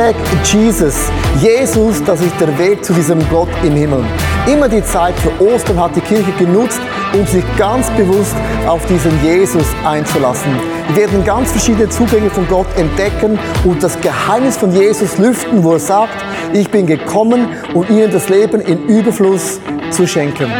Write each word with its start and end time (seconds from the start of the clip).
Hashtag 0.00 0.16
Jesus. 0.50 1.10
Jesus, 1.42 2.02
das 2.04 2.22
ist 2.22 2.32
der 2.40 2.58
Weg 2.58 2.82
zu 2.82 2.94
diesem 2.94 3.18
Gott 3.28 3.50
im 3.62 3.76
Himmel. 3.76 4.02
Immer 4.46 4.66
die 4.66 4.82
Zeit 4.82 5.14
für 5.18 5.30
Ostern 5.44 5.78
hat 5.78 5.94
die 5.94 6.00
Kirche 6.00 6.32
genutzt, 6.38 6.80
um 7.12 7.26
sich 7.26 7.44
ganz 7.58 7.90
bewusst 7.90 8.34
auf 8.66 8.84
diesen 8.86 9.12
Jesus 9.22 9.66
einzulassen. 9.84 10.52
Wir 10.88 11.02
werden 11.02 11.22
ganz 11.24 11.50
verschiedene 11.50 11.90
Zugänge 11.90 12.30
von 12.30 12.48
Gott 12.48 12.66
entdecken 12.76 13.38
und 13.64 13.82
das 13.82 14.00
Geheimnis 14.00 14.56
von 14.56 14.72
Jesus 14.72 15.18
lüften, 15.18 15.62
wo 15.62 15.72
er 15.72 15.78
sagt, 15.78 16.16
ich 16.54 16.70
bin 16.70 16.86
gekommen, 16.86 17.48
um 17.74 17.86
ihnen 17.90 18.10
das 18.10 18.30
Leben 18.30 18.62
in 18.62 18.86
Überfluss 18.86 19.60
zu 19.90 20.06
schenken. 20.06 20.50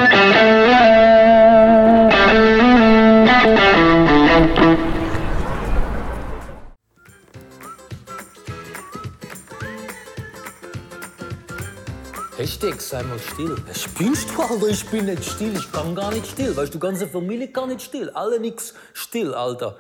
Sei 12.91 13.05
mal 13.05 13.21
still. 13.21 13.57
Was 13.69 13.83
spinnst 13.83 14.31
du, 14.31 14.43
Alter? 14.43 14.67
Ich 14.67 14.85
bin 14.91 15.07
nicht 15.07 15.25
still. 15.25 15.55
Ich 15.57 15.71
kann 15.71 15.95
gar 15.95 16.11
nicht 16.13 16.27
still. 16.27 16.57
Weißt 16.57 16.75
du, 16.75 16.79
die 16.79 16.81
ganze 16.81 17.07
Familie 17.07 17.49
kann 17.49 17.69
nicht 17.69 17.83
still. 17.83 18.11
Alle 18.11 18.41
nix 18.41 18.75
still, 18.93 19.33
Alter. 19.33 19.77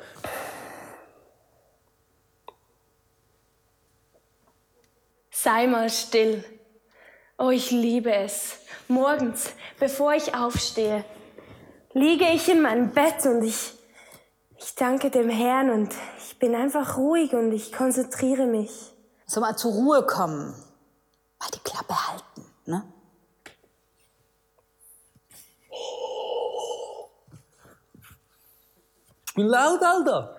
Sei 5.32 5.66
mal 5.66 5.90
still. 5.90 6.45
Oh, 7.37 7.51
ich 7.51 7.73
liebe 7.73 8.15
es. 8.15 8.59
Morgens, 8.87 9.51
bevor 9.80 10.15
ich 10.15 10.35
aufstehe, 10.35 11.04
liege 11.92 12.26
ich 12.26 12.48
in 12.48 12.63
meinem 12.63 12.92
Bett 12.92 13.26
und 13.26 13.42
ich, 13.42 13.73
ich 14.57 14.74
danke 14.76 15.10
dem 15.10 15.30
Herrn 15.30 15.70
und 15.70 15.92
ich 16.18 16.38
bin 16.38 16.54
einfach 16.54 16.96
ruhig 16.96 17.32
und 17.32 17.51
ich 17.52 17.73
konzentriere 17.73 18.46
mich. 18.46 18.92
So 19.26 19.40
mal 19.40 19.57
zur 19.57 19.73
Ruhe 19.73 20.07
kommen. 20.07 20.54
Mal 21.40 21.51
die 21.52 21.60
Klappe 21.60 21.95
halten, 22.09 22.45
ne? 22.66 22.85
Ich 29.30 29.34
bin 29.34 29.46
laut, 29.46 29.80
Alter. 29.80 30.36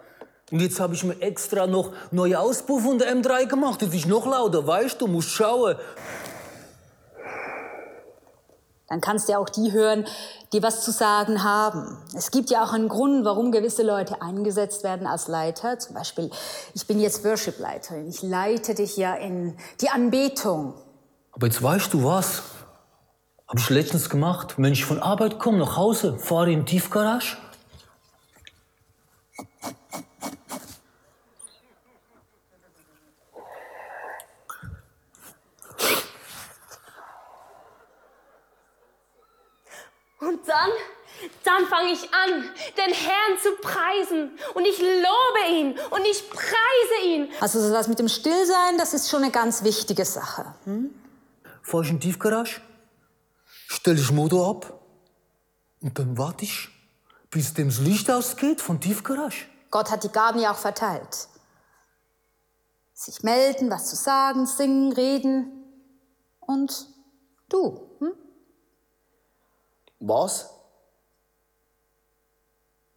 Und 0.52 0.60
jetzt 0.60 0.82
habe 0.82 0.94
ich 0.94 1.06
mir 1.06 1.18
extra 1.22 1.66
noch 1.66 1.94
neue 2.12 2.38
Auspuff 2.38 2.84
von 2.84 3.00
der 3.00 3.16
M3 3.16 3.46
gemacht. 3.46 3.82
Das 3.82 3.94
ist 3.94 4.06
noch 4.06 4.26
lauter, 4.26 4.68
weißt 4.68 5.00
du? 5.00 5.08
Musst 5.08 5.30
schauen. 5.30 5.78
Dann 8.90 9.00
kannst 9.00 9.30
du 9.30 9.32
ja 9.32 9.38
auch 9.38 9.48
die 9.48 9.72
hören, 9.72 10.06
die 10.52 10.62
was 10.62 10.84
zu 10.84 10.92
sagen 10.92 11.46
haben. 11.46 11.98
Es 12.14 12.32
gibt 12.32 12.50
ja 12.50 12.66
auch 12.66 12.74
einen 12.74 12.90
Grund, 12.90 13.24
warum 13.24 13.54
gewisse 13.54 13.84
Leute 13.84 14.22
eingesetzt 14.22 14.84
werden 14.84 15.08
als 15.08 15.30
Leiter. 15.30 15.80
Zum 15.80 15.96
Beispiel, 15.96 16.30
ich 16.74 16.86
bin 16.86 17.00
jetzt 17.00 17.24
Worship-Leiterin. 17.24 18.10
Ich 18.10 18.22
leite 18.22 18.76
dich 18.76 18.98
ja 18.98 19.14
in 19.14 19.56
die 19.80 19.88
Anbetung. 19.88 20.74
Aber 21.32 21.48
jetzt 21.48 21.64
weißt 21.64 21.94
du 21.94 22.04
was? 22.04 22.42
Habe 23.48 23.60
ich 23.60 23.70
letztens 23.70 24.10
gemacht. 24.10 24.56
Wenn 24.58 24.74
ich 24.74 24.84
von 24.84 25.02
Arbeit 25.02 25.40
komme, 25.40 25.60
nach 25.60 25.78
Hause, 25.78 26.18
fahre 26.18 26.52
in 26.52 26.66
die 26.66 26.74
Tiefgarage. 26.74 27.38
Und 40.42 40.50
dann, 40.50 40.70
dann 41.44 41.68
fange 41.68 41.92
ich 41.92 42.12
an, 42.14 42.44
den 42.78 42.94
Herrn 42.94 43.38
zu 43.40 43.52
preisen. 43.62 44.32
Und 44.56 44.66
ich 44.66 44.80
lobe 44.80 45.52
ihn 45.52 45.78
und 45.92 46.06
ich 46.06 46.28
preise 46.30 47.06
ihn. 47.06 47.32
Also 47.40 47.72
das 47.72 47.88
mit 47.88 48.00
dem 48.00 48.08
Stillsein, 48.08 48.78
das 48.78 48.94
ist 48.94 49.10
schon 49.10 49.24
eine 49.24 49.32
ganz 49.32 49.64
wichtige 49.64 50.04
Sache. 50.04 50.56
Hm? 50.64 50.90
Fahr 51.62 51.82
ich 51.82 51.92
in 51.92 52.00
die 52.00 52.08
Tiefgarage, 52.08 52.62
stelle 53.68 54.00
ich 54.00 54.12
Motor 54.12 54.50
ab 54.50 54.82
und 55.82 56.00
dann 56.00 56.18
warte 56.18 56.46
ich, 56.46 56.70
bis 57.30 57.54
dem 57.54 57.70
das 57.70 57.80
Licht 57.80 58.10
ausgeht 58.10 58.60
von 58.60 58.82
Tiefgarage. 58.82 59.46
Gott 59.70 59.92
hat 59.92 60.04
die 60.04 60.10
Gaben 60.10 60.40
ja 60.40 60.52
auch 60.52 60.58
verteilt. 60.58 61.28
Sich 62.96 63.22
melden, 63.22 63.70
was 63.70 63.90
zu 63.90 63.96
sagen, 63.96 64.48
singen, 64.48 64.92
reden. 64.92 65.52
Und 66.40 66.88
du. 67.48 67.88
Hm? 68.00 68.14
Was? 70.02 70.50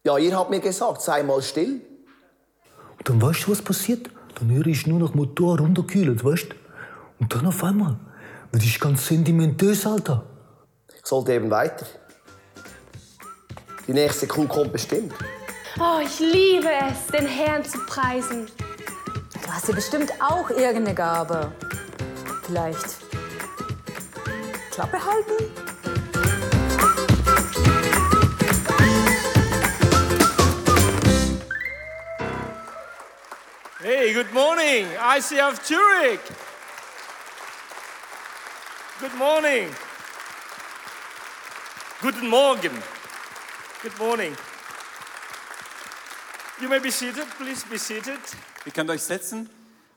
Ja, 0.03 0.17
ihr 0.17 0.35
habt 0.35 0.49
mir 0.49 0.59
gesagt, 0.59 1.01
sei 1.01 1.21
mal 1.23 1.41
still. 1.41 1.81
Und 2.97 3.09
dann 3.09 3.21
weißt 3.21 3.45
du, 3.45 3.51
was 3.51 3.61
passiert? 3.61 4.09
Dann 4.35 4.49
höre 4.49 4.67
ich 4.67 4.85
nur 4.87 4.99
noch 4.99 5.13
Motor 5.13 5.59
runterkühlen, 5.59 6.21
weißt 6.21 6.51
du? 6.51 6.55
Und 7.19 7.33
dann 7.33 7.45
auf 7.45 7.63
einmal 7.63 7.97
werde 8.51 8.65
ich 8.65 8.79
ganz 8.79 9.07
sentimentös, 9.07 9.85
Alter. 9.85 10.25
Ich 10.97 11.05
sollte 11.05 11.33
eben 11.33 11.49
weiter. 11.51 11.85
Die 13.87 13.93
nächste 13.93 14.25
Kuh 14.27 14.47
kommt 14.47 14.73
bestimmt. 14.73 15.13
Oh, 15.79 15.99
ich 16.03 16.19
liebe 16.19 16.69
es, 16.89 17.07
den 17.07 17.27
Herrn 17.27 17.63
zu 17.63 17.77
preisen. 17.85 18.47
Du 19.43 19.51
hast 19.51 19.67
ja 19.67 19.75
bestimmt 19.75 20.11
auch 20.19 20.49
irgendeine 20.49 20.95
Gabe. 20.95 21.51
Vielleicht 22.43 22.97
Klappe 24.71 24.97
halten? 25.03 25.65
Hey, 33.85 34.13
good 34.13 34.33
morning, 34.33 34.87
ICF 34.97 35.63
Zurich. 35.63 36.19
Good 38.99 39.13
morning. 39.13 39.69
Guten 42.01 42.27
Morgen. 42.27 42.71
Good 43.83 43.95
morning. 43.99 44.35
You 46.59 46.67
may 46.67 46.79
be 46.79 46.89
seated. 46.89 47.27
Please 47.37 47.63
be 47.63 47.77
seated. 47.77 48.17
Ihr 48.65 48.71
könnt 48.71 48.89
euch 48.89 49.03
setzen. 49.03 49.47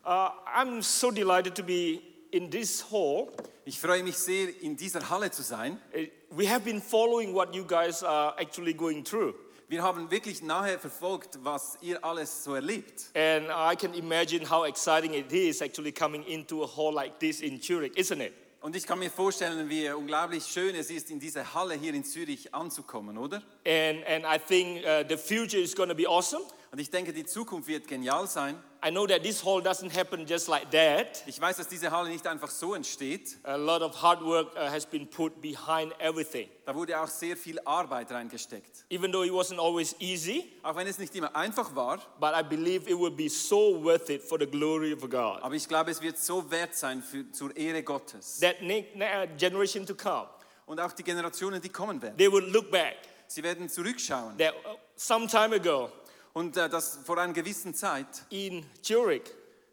Uh, 0.05 0.33
I'm 0.55 0.83
so 0.83 1.11
delighted 1.11 1.55
to 1.55 1.63
be 1.63 2.03
in 2.31 2.51
this 2.51 2.83
hall. 2.83 3.31
Ich 3.65 3.81
freue 3.81 4.03
mich 4.03 4.19
sehr, 4.19 4.51
in 4.61 4.77
dieser 4.77 5.01
Halle 5.09 5.31
zu 5.31 5.43
sein. 5.43 5.79
Uh, 5.95 6.01
We 6.37 6.45
have 6.45 6.63
been 6.63 6.83
following 6.83 7.33
what 7.33 7.55
you 7.55 7.65
guys 7.65 8.03
are 8.03 8.35
actually 8.39 8.75
going 8.75 9.03
through. 9.03 9.35
Wir 9.71 9.83
haben 9.83 10.11
wirklich 10.11 10.41
nahe 10.41 10.79
verfolgt, 10.79 11.41
was 11.43 11.77
ihr 11.83 12.03
alles 12.03 12.43
so 12.43 12.55
erlebt. 12.55 13.11
And 13.15 13.49
I 13.51 13.77
can 13.77 13.93
imagine 13.93 14.49
how 14.49 14.65
exciting 14.65 15.13
it 15.13 15.31
is 15.31 15.61
actually 15.61 15.93
coming 15.93 16.25
into 16.25 16.65
a 16.65 16.67
hall 16.67 16.95
like 16.95 17.19
this 17.21 17.43
in 17.43 17.61
Zurich, 17.61 17.95
isn't 17.95 18.23
it? 18.23 18.33
Und 18.63 18.75
ich 18.75 18.87
kann 18.87 18.99
mir 18.99 19.11
vorstellen, 19.11 19.69
wie 19.69 19.91
unglaublich 19.91 20.47
schön 20.47 20.75
es 20.75 20.91
ist, 20.91 21.11
in 21.11 21.21
diese 21.21 21.53
Halle 21.53 21.75
hier 21.75 21.93
in 21.93 22.03
Zürich 22.03 22.55
anzukommen, 22.55 23.19
oder? 23.19 23.43
And, 23.67 24.07
and 24.07 24.25
I 24.25 24.39
think 24.39 24.87
uh, 24.87 25.05
the 25.07 25.19
future 25.19 25.61
is 25.61 25.77
going 25.77 25.91
to 25.91 25.95
be 25.95 26.09
awesome. 26.09 26.43
Und 26.71 26.79
ich 26.81 26.91
denke, 26.91 27.13
die 27.15 27.25
Zukunft 27.25 27.67
wird 27.67 27.89
genial 27.89 28.27
sein. 28.27 28.63
I 28.87 28.91
know 28.91 29.07
that 29.07 29.23
this 29.23 29.43
hall 29.45 29.61
doesn't 29.63 29.91
happen 29.97 30.27
just 30.27 30.49
like 30.49 30.71
that. 30.71 31.25
Ich 31.27 31.41
weiß, 31.41 31.57
dass 31.57 31.67
diese 31.67 31.91
Halle 31.91 32.11
nicht 32.11 32.27
einfach 32.27 32.51
so 32.51 32.75
entsteht. 32.75 33.39
A 33.43 33.57
lot 33.57 33.81
of 33.83 34.01
hard 34.03 34.23
work 34.23 34.55
uh, 34.55 34.59
has 34.71 34.85
been 34.87 35.09
put 35.09 35.41
behind 35.41 35.93
everything. 35.99 36.49
Da 36.67 36.75
wurde 36.75 37.01
auch 37.01 37.09
sehr 37.09 37.37
viel 37.37 37.59
Arbeit 37.65 38.13
reingesteckt. 38.13 38.85
Even 38.91 39.11
though 39.11 39.25
it 39.25 39.33
wasn't 39.33 39.59
always 39.59 39.97
easy, 39.99 40.53
Auch 40.63 40.77
wenn 40.77 40.87
es 40.87 40.99
nicht 40.99 41.15
immer 41.17 41.35
einfach 41.35 41.75
war, 41.75 41.99
but 42.21 42.33
I 42.39 42.43
believe 42.43 42.89
it 42.89 42.97
will 42.99 43.11
be 43.11 43.29
so 43.31 43.83
worth 43.83 44.11
it 44.11 44.23
for 44.23 44.39
the 44.39 44.47
glory 44.47 44.93
of 44.93 45.01
God. 45.01 45.43
aber 45.43 45.55
ich 45.55 45.67
glaube, 45.67 45.91
es 45.91 46.01
wird 46.03 46.19
so 46.19 46.49
wert 46.51 46.75
sein 46.77 47.03
für, 47.03 47.29
zur 47.33 47.57
Ehre 47.57 47.83
Gottes. 47.83 48.39
That 48.41 48.61
ne- 48.63 48.87
ne- 48.95 49.27
generation 49.39 49.87
to 49.87 49.95
come, 49.95 50.29
Und 50.67 50.79
auch 50.81 50.93
die 50.93 51.03
Generationen, 51.03 51.61
die 51.63 51.71
kommen 51.71 52.01
werden. 52.03 52.17
they 52.19 52.31
will 52.31 52.45
look 52.53 52.71
back 52.71 52.97
Sie 53.27 53.43
werden 53.43 53.69
zurückschauen. 53.69 54.37
that 54.39 54.55
uh, 54.67 54.77
some 54.95 55.27
time 55.27 55.55
ago 55.57 55.91
Und 56.39 56.57
äh, 56.57 56.69
das 56.69 57.01
vor 57.03 57.19
einer 57.19 57.33
gewissen 57.33 57.75
Zeit, 57.75 58.07
in 58.31 58.65
Zurich, 58.81 59.25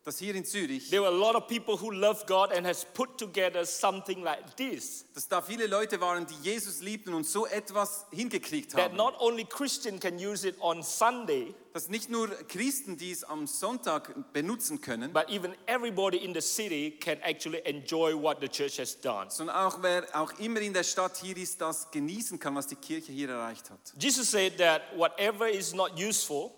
dass 0.06 0.20
hier 0.20 0.36
in 0.36 0.46
Zürich, 0.46 0.92
there 0.92 1.02
were 1.02 1.08
a 1.10 1.18
lot 1.18 1.36
of 1.36 1.48
people 1.48 1.76
who 1.82 1.90
love 1.92 2.26
God 2.28 2.52
and 2.52 2.66
has 2.66 2.86
put 2.94 3.18
together 3.18 3.66
something 3.66 4.22
like 4.24 4.56
this. 4.56 5.06
dass 5.16 5.28
da 5.28 5.42
viele 5.42 5.66
Leute 5.66 6.00
waren, 6.00 6.28
die 6.28 6.36
Jesus 6.44 6.82
liebten 6.82 7.14
und 7.16 7.26
so 7.26 7.48
etwas 7.48 8.06
hingekriegt 8.12 8.72
That 8.74 8.82
haben. 8.92 8.98
not 8.98 9.16
only 9.20 9.44
Christian 9.46 10.00
can 10.00 10.20
use 10.20 10.48
it 10.48 10.56
on 10.62 10.84
Sunday, 10.84 11.56
Dass 11.74 11.90
nicht 11.90 12.10
nur 12.10 12.30
Christen 12.48 12.96
dies 12.98 13.24
am 13.26 13.48
Sonntag 13.48 14.14
benutzen 14.32 14.80
können, 14.80 15.12
but 15.12 15.28
even 15.30 15.54
everybody 15.66 16.18
in 16.18 16.34
the 16.34 16.40
city 16.42 16.92
can 16.92 17.18
actually 17.24 17.60
enjoy 17.66 18.14
what 18.16 18.38
the 18.40 18.48
church 18.48 18.78
has 18.80 18.96
done. 19.02 19.30
sondern 19.32 19.56
auch 19.58 19.82
wer 19.82 20.06
auch 20.14 20.32
immer 20.40 20.62
in 20.62 20.74
der 20.74 20.84
Stadt 20.84 21.18
hier 21.18 21.36
ist, 21.36 21.60
das 21.60 21.90
genießen 21.92 22.40
kann, 22.40 22.54
was 22.56 22.68
die 22.68 22.76
Kirche 22.76 23.12
hier 23.12 23.30
erreicht 23.30 23.70
hat. 23.72 23.80
Jesus 24.00 24.30
said 24.32 24.58
that 24.60 24.84
whatever 24.96 25.50
is 25.50 25.74
not 25.74 25.92
useful 26.00 26.52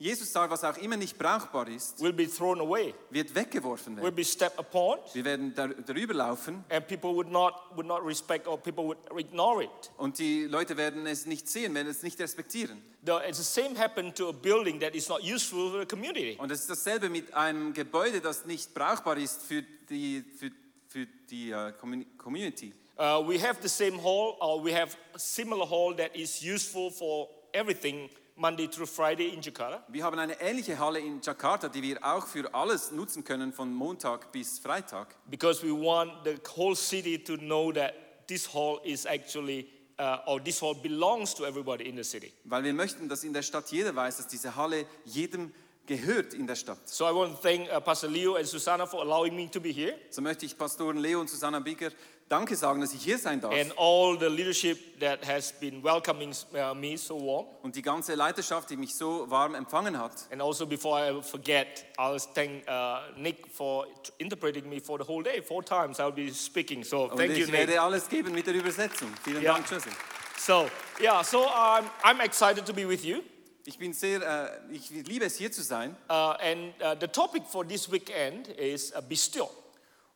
Jesus 0.00 0.32
sagt, 0.32 0.52
was 0.52 0.62
auch 0.62 0.76
immer 0.76 0.96
nicht 0.96 1.18
brauchbar 1.18 1.66
ist, 1.68 2.00
will 2.00 2.12
be 2.12 2.30
thrown 2.30 2.60
away, 2.60 2.94
wird 3.10 3.34
weggeworfen 3.34 3.96
will 3.96 4.04
werden. 4.04 4.14
be 4.14 4.24
stepped 4.24 4.56
upon, 4.56 4.98
Wir 5.12 5.24
werden 5.24 5.52
dar 5.56 5.68
darüber 5.68 6.14
laufen 6.14 6.64
and 6.70 6.86
people 6.86 7.12
would 7.14 7.28
not, 7.32 7.52
would 7.74 7.86
not 7.86 8.04
respect 8.06 8.46
or 8.46 8.56
people 8.56 8.84
would 8.84 8.98
ignore 9.18 9.64
it. 9.64 9.70
und 9.96 10.18
die 10.20 10.44
Leute 10.44 10.76
werden 10.76 11.04
es 11.06 11.26
nicht 11.26 11.48
sehen, 11.48 11.74
werden 11.74 11.88
es 11.88 12.04
nicht 12.04 12.20
respektieren. 12.20 12.80
The, 13.04 13.12
it's 13.28 13.38
the 13.38 13.44
same 13.62 13.76
happened 13.76 14.14
to 14.16 14.28
a 14.28 14.32
building 14.32 14.78
that 14.80 14.94
is 14.94 15.08
not 15.08 15.20
useful 15.22 15.70
for 15.70 15.80
the 15.80 15.86
community. 15.86 16.36
Und 16.38 16.52
es 16.52 16.60
ist 16.60 16.70
dasselbe 16.70 17.08
mit 17.08 17.34
einem 17.34 17.72
Gebäude, 17.72 18.20
das 18.20 18.44
nicht 18.46 18.72
brauchbar 18.74 19.16
ist 19.16 19.42
für 19.42 19.62
die, 19.90 20.22
für, 20.38 20.50
für 20.86 21.06
die 21.28 21.52
Commu- 21.52 22.06
Community. 22.18 22.72
Uh, 23.00 23.20
we 23.26 23.38
have 23.40 23.58
the 23.62 23.68
same 23.68 23.96
hall, 24.00 24.36
or 24.40 24.62
we 24.64 24.72
have 24.72 24.96
a 25.14 25.18
similar 25.18 25.68
hall 25.68 25.92
that 25.96 26.14
is 26.14 26.40
useful 26.42 26.90
for 26.90 27.28
everything 27.52 28.08
Monday 28.38 28.68
through 28.68 28.86
Friday 28.88 29.28
in 29.34 29.42
Jakarta. 29.42 29.82
Wir 29.88 30.04
haben 30.04 30.18
eine 30.18 30.40
ähnliche 30.40 30.78
Halle 30.78 31.00
in 31.00 31.20
Jakarta, 31.20 31.68
die 31.68 31.82
wir 31.82 31.98
auch 32.02 32.26
für 32.26 32.54
alles 32.54 32.92
nutzen 32.92 33.24
können, 33.24 33.52
von 33.52 33.72
Montag 33.72 34.30
bis 34.32 34.58
Freitag. 34.58 35.14
because 35.28 35.62
we 35.62 35.72
want 35.72 36.12
the 36.24 36.38
whole 36.56 36.76
city 36.76 37.18
to 37.18 37.36
know 37.36 37.72
that 37.72 37.94
this 38.28 38.46
hall 38.46 38.80
is 38.84 39.06
actually, 39.06 39.66
uh, 39.98 40.18
or 40.26 40.38
this 40.42 40.60
hall 40.60 40.74
belongs 40.74 41.34
to 41.34 41.44
everybody 41.44 41.88
in 41.88 41.96
the 41.96 42.04
city. 42.04 42.32
Weil 42.44 42.62
wir 42.62 42.72
möchten, 42.72 43.08
dass 43.08 43.24
in 43.24 43.32
der 43.32 43.42
Stadt 43.42 43.70
jeder 43.70 43.94
weiß, 43.94 44.18
dass 44.18 44.28
diese 44.28 44.54
Halle 44.54 44.86
jedem 45.04 45.52
gehört 45.88 46.32
in 46.34 46.46
der 46.46 46.54
Stadt. 46.54 46.78
So 46.88 47.04
I 47.04 47.12
want 47.12 47.34
to 47.34 47.42
thank 47.42 47.68
uh, 47.72 47.80
Pastor 47.80 48.06
Leo 48.08 48.36
and 48.36 48.46
Susanna 48.46 48.86
for 48.86 49.00
allowing 49.02 49.34
me 49.34 49.50
to 49.50 49.60
be 49.60 49.70
here, 49.72 49.94
So 50.10 50.22
möchte 50.22 50.46
ich 50.46 50.56
Pastoren 50.56 50.98
Leo 50.98 51.18
und 51.20 51.28
Susanna 51.28 51.58
Bigger 51.58 51.90
Danke 52.28 52.56
sagen, 52.56 52.82
dass 52.82 52.92
ich 52.92 53.02
hier 53.02 53.16
sein 53.16 53.40
darf. 53.40 53.54
and 53.54 53.72
all 53.78 54.18
the 54.20 54.26
leadership 54.28 55.00
that 55.00 55.26
has 55.26 55.50
been 55.50 55.82
welcoming 55.82 56.30
uh, 56.52 56.74
me 56.74 56.94
so 56.98 57.18
warm. 57.18 57.46
Und 57.62 57.74
die 57.74 57.80
ganze 57.80 58.14
Leiterschaft, 58.16 58.68
die 58.68 58.76
mich 58.76 58.94
so 58.94 59.24
warm 59.30 59.54
empfangen 59.54 59.98
hat. 59.98 60.12
And 60.30 60.42
also, 60.42 60.66
before 60.66 61.00
I 61.00 61.22
forget, 61.22 61.86
I'll 61.96 62.18
thank 62.34 62.68
uh, 62.68 62.98
Nick 63.18 63.46
for 63.50 63.86
interpreting 64.18 64.68
me 64.68 64.78
for 64.78 64.98
the 64.98 65.04
whole 65.08 65.22
day. 65.22 65.40
Four 65.40 65.64
times 65.64 65.98
I'll 66.00 66.12
be 66.12 66.30
speaking. 66.30 66.84
So 66.84 67.04
Und 67.04 67.16
thank 67.16 67.30
you, 67.30 67.44
ich 67.44 67.46
Nick. 67.46 67.60
werde 67.66 67.80
alles 67.80 68.06
geben 68.10 68.34
mit 68.34 68.46
der 68.46 68.52
Übersetzung. 68.56 69.08
Vielen 69.24 69.42
Ja. 69.42 69.54
Dank, 69.54 69.70
Jose. 69.70 69.88
So 70.36 70.66
yeah, 71.00 71.24
so 71.24 71.44
um, 71.46 71.86
I'm 72.04 72.20
excited 72.22 72.66
to 72.66 72.74
be 72.74 72.86
with 72.86 73.02
you. 73.06 73.22
Ich 73.68 73.76
bin 73.76 73.92
sehr, 73.92 74.22
äh, 74.22 74.74
ich 74.74 74.88
liebe 74.88 75.26
es 75.26 75.36
hier 75.36 75.52
zu 75.52 75.62
sein. 75.62 75.94
Uh, 76.08 76.32
and 76.40 76.72
uh, 76.80 76.94
the 76.98 77.06
topic 77.06 77.42
for 77.46 77.68
this 77.68 77.92
weekend 77.92 78.48
is 78.48 78.94
uh, 78.96 79.02
be 79.06 79.14
still. 79.14 79.50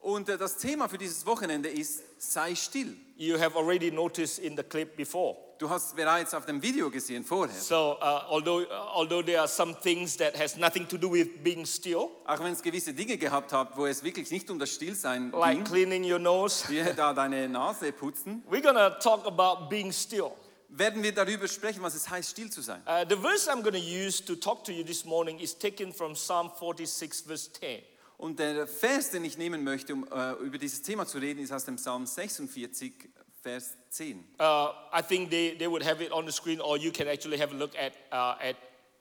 Und 0.00 0.30
äh, 0.30 0.38
das 0.38 0.56
Thema 0.56 0.88
für 0.88 0.96
dieses 0.96 1.26
Wochenende 1.26 1.68
ist, 1.68 2.02
sei 2.16 2.54
still. 2.54 2.96
You 3.14 3.38
have 3.38 3.54
already 3.54 3.90
noticed 3.90 4.38
in 4.38 4.56
the 4.56 4.62
clip 4.62 4.96
before. 4.96 5.36
Du 5.58 5.68
hast 5.68 5.94
bereits 5.94 6.32
auf 6.32 6.46
dem 6.46 6.62
Video 6.62 6.90
gesehen 6.90 7.24
vorher. 7.24 7.54
So 7.54 7.98
uh, 8.00 8.22
although 8.30 8.62
uh, 8.62 8.94
although 8.94 9.22
there 9.22 9.40
are 9.40 9.48
some 9.48 9.76
things 9.82 10.16
that 10.16 10.34
has 10.34 10.56
nothing 10.56 10.88
to 10.88 10.96
do 10.96 11.12
with 11.12 11.44
being 11.44 11.66
still, 11.66 12.08
Auch 12.24 12.40
wenn 12.40 12.54
es 12.54 12.62
gewisse 12.62 12.94
Dinge 12.94 13.18
gehabt 13.18 13.52
hat, 13.52 13.76
wo 13.76 13.84
es 13.84 14.02
wirklich 14.02 14.30
nicht 14.30 14.50
um 14.50 14.58
das 14.58 14.70
Stillsein 14.70 15.30
like 15.30 15.56
ging, 15.56 15.64
cleaning 15.64 16.10
your 16.10 16.18
nose, 16.18 16.64
wie 16.70 16.82
da 16.96 17.12
deine 17.12 17.50
Nase 17.50 17.92
putzen, 17.92 18.42
we're 18.50 18.62
gonna 18.62 18.88
talk 18.98 19.26
about 19.26 19.68
being 19.68 19.92
still. 19.92 20.32
Werden 20.78 21.02
wir 21.02 21.12
darüber 21.12 21.48
sprechen, 21.48 21.82
was 21.82 21.94
es 21.94 22.08
heißt, 22.08 22.30
still 22.30 22.50
zu 22.50 22.62
sein. 22.62 22.82
Uh, 22.86 23.04
the 23.08 23.16
verse 23.16 23.50
I'm 23.50 23.62
going 23.62 23.74
to 23.74 23.78
use 23.78 24.24
to 24.24 24.34
talk 24.34 24.64
to 24.64 24.72
you 24.72 24.84
this 24.84 25.04
morning 25.04 25.38
is 25.38 25.56
taken 25.56 25.92
from 25.92 26.14
Psalm 26.14 26.50
46, 26.58 27.22
verse 27.26 27.52
10. 27.52 27.82
Und 28.18 28.38
der 28.38 28.66
Vers, 28.66 29.10
den 29.10 29.24
ich 29.24 29.36
nehmen 29.36 29.64
möchte, 29.64 29.92
um 29.92 30.06
äh, 30.10 30.32
über 30.34 30.56
dieses 30.56 30.82
Thema 30.82 31.06
zu 31.06 31.18
reden, 31.18 31.40
ist 31.40 31.52
aus 31.52 31.64
dem 31.64 31.76
Psalm 31.76 32.06
46, 32.06 33.10
Vers 33.42 33.76
10. 33.90 34.24
Uh, 34.38 34.68
I 34.92 35.02
think 35.02 35.30
they, 35.30 35.56
they 35.58 35.66
would 35.66 35.84
have 35.84 36.00
it 36.00 36.12
on 36.12 36.24
the 36.24 36.32
screen, 36.32 36.60
or 36.60 36.76
you 36.76 36.92
can 36.92 37.08
actually 37.08 37.36
have 37.36 37.52
a 37.52 37.56
look 37.56 37.76
at, 37.76 37.92
uh, 38.12 38.36
at, 38.40 38.56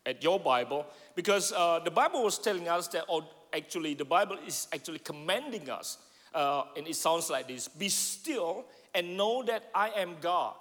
at 0.05 0.23
your 0.23 0.39
Bible, 0.39 0.85
because 1.15 1.53
uh, 1.53 1.79
the 1.83 1.91
Bible 1.91 2.23
was 2.23 2.39
telling 2.39 2.67
us 2.67 2.87
that, 2.89 3.05
or 3.07 3.23
actually, 3.53 3.93
the 3.93 4.05
Bible 4.05 4.37
is 4.47 4.67
actually 4.73 4.99
commanding 4.99 5.69
us, 5.69 5.99
uh, 6.33 6.63
and 6.75 6.87
it 6.87 6.95
sounds 6.95 7.29
like 7.29 7.47
this 7.47 7.67
Be 7.67 7.89
still 7.89 8.65
and 8.95 9.15
know 9.15 9.43
that 9.43 9.69
I 9.75 9.89
am 9.97 10.15
God. 10.19 10.55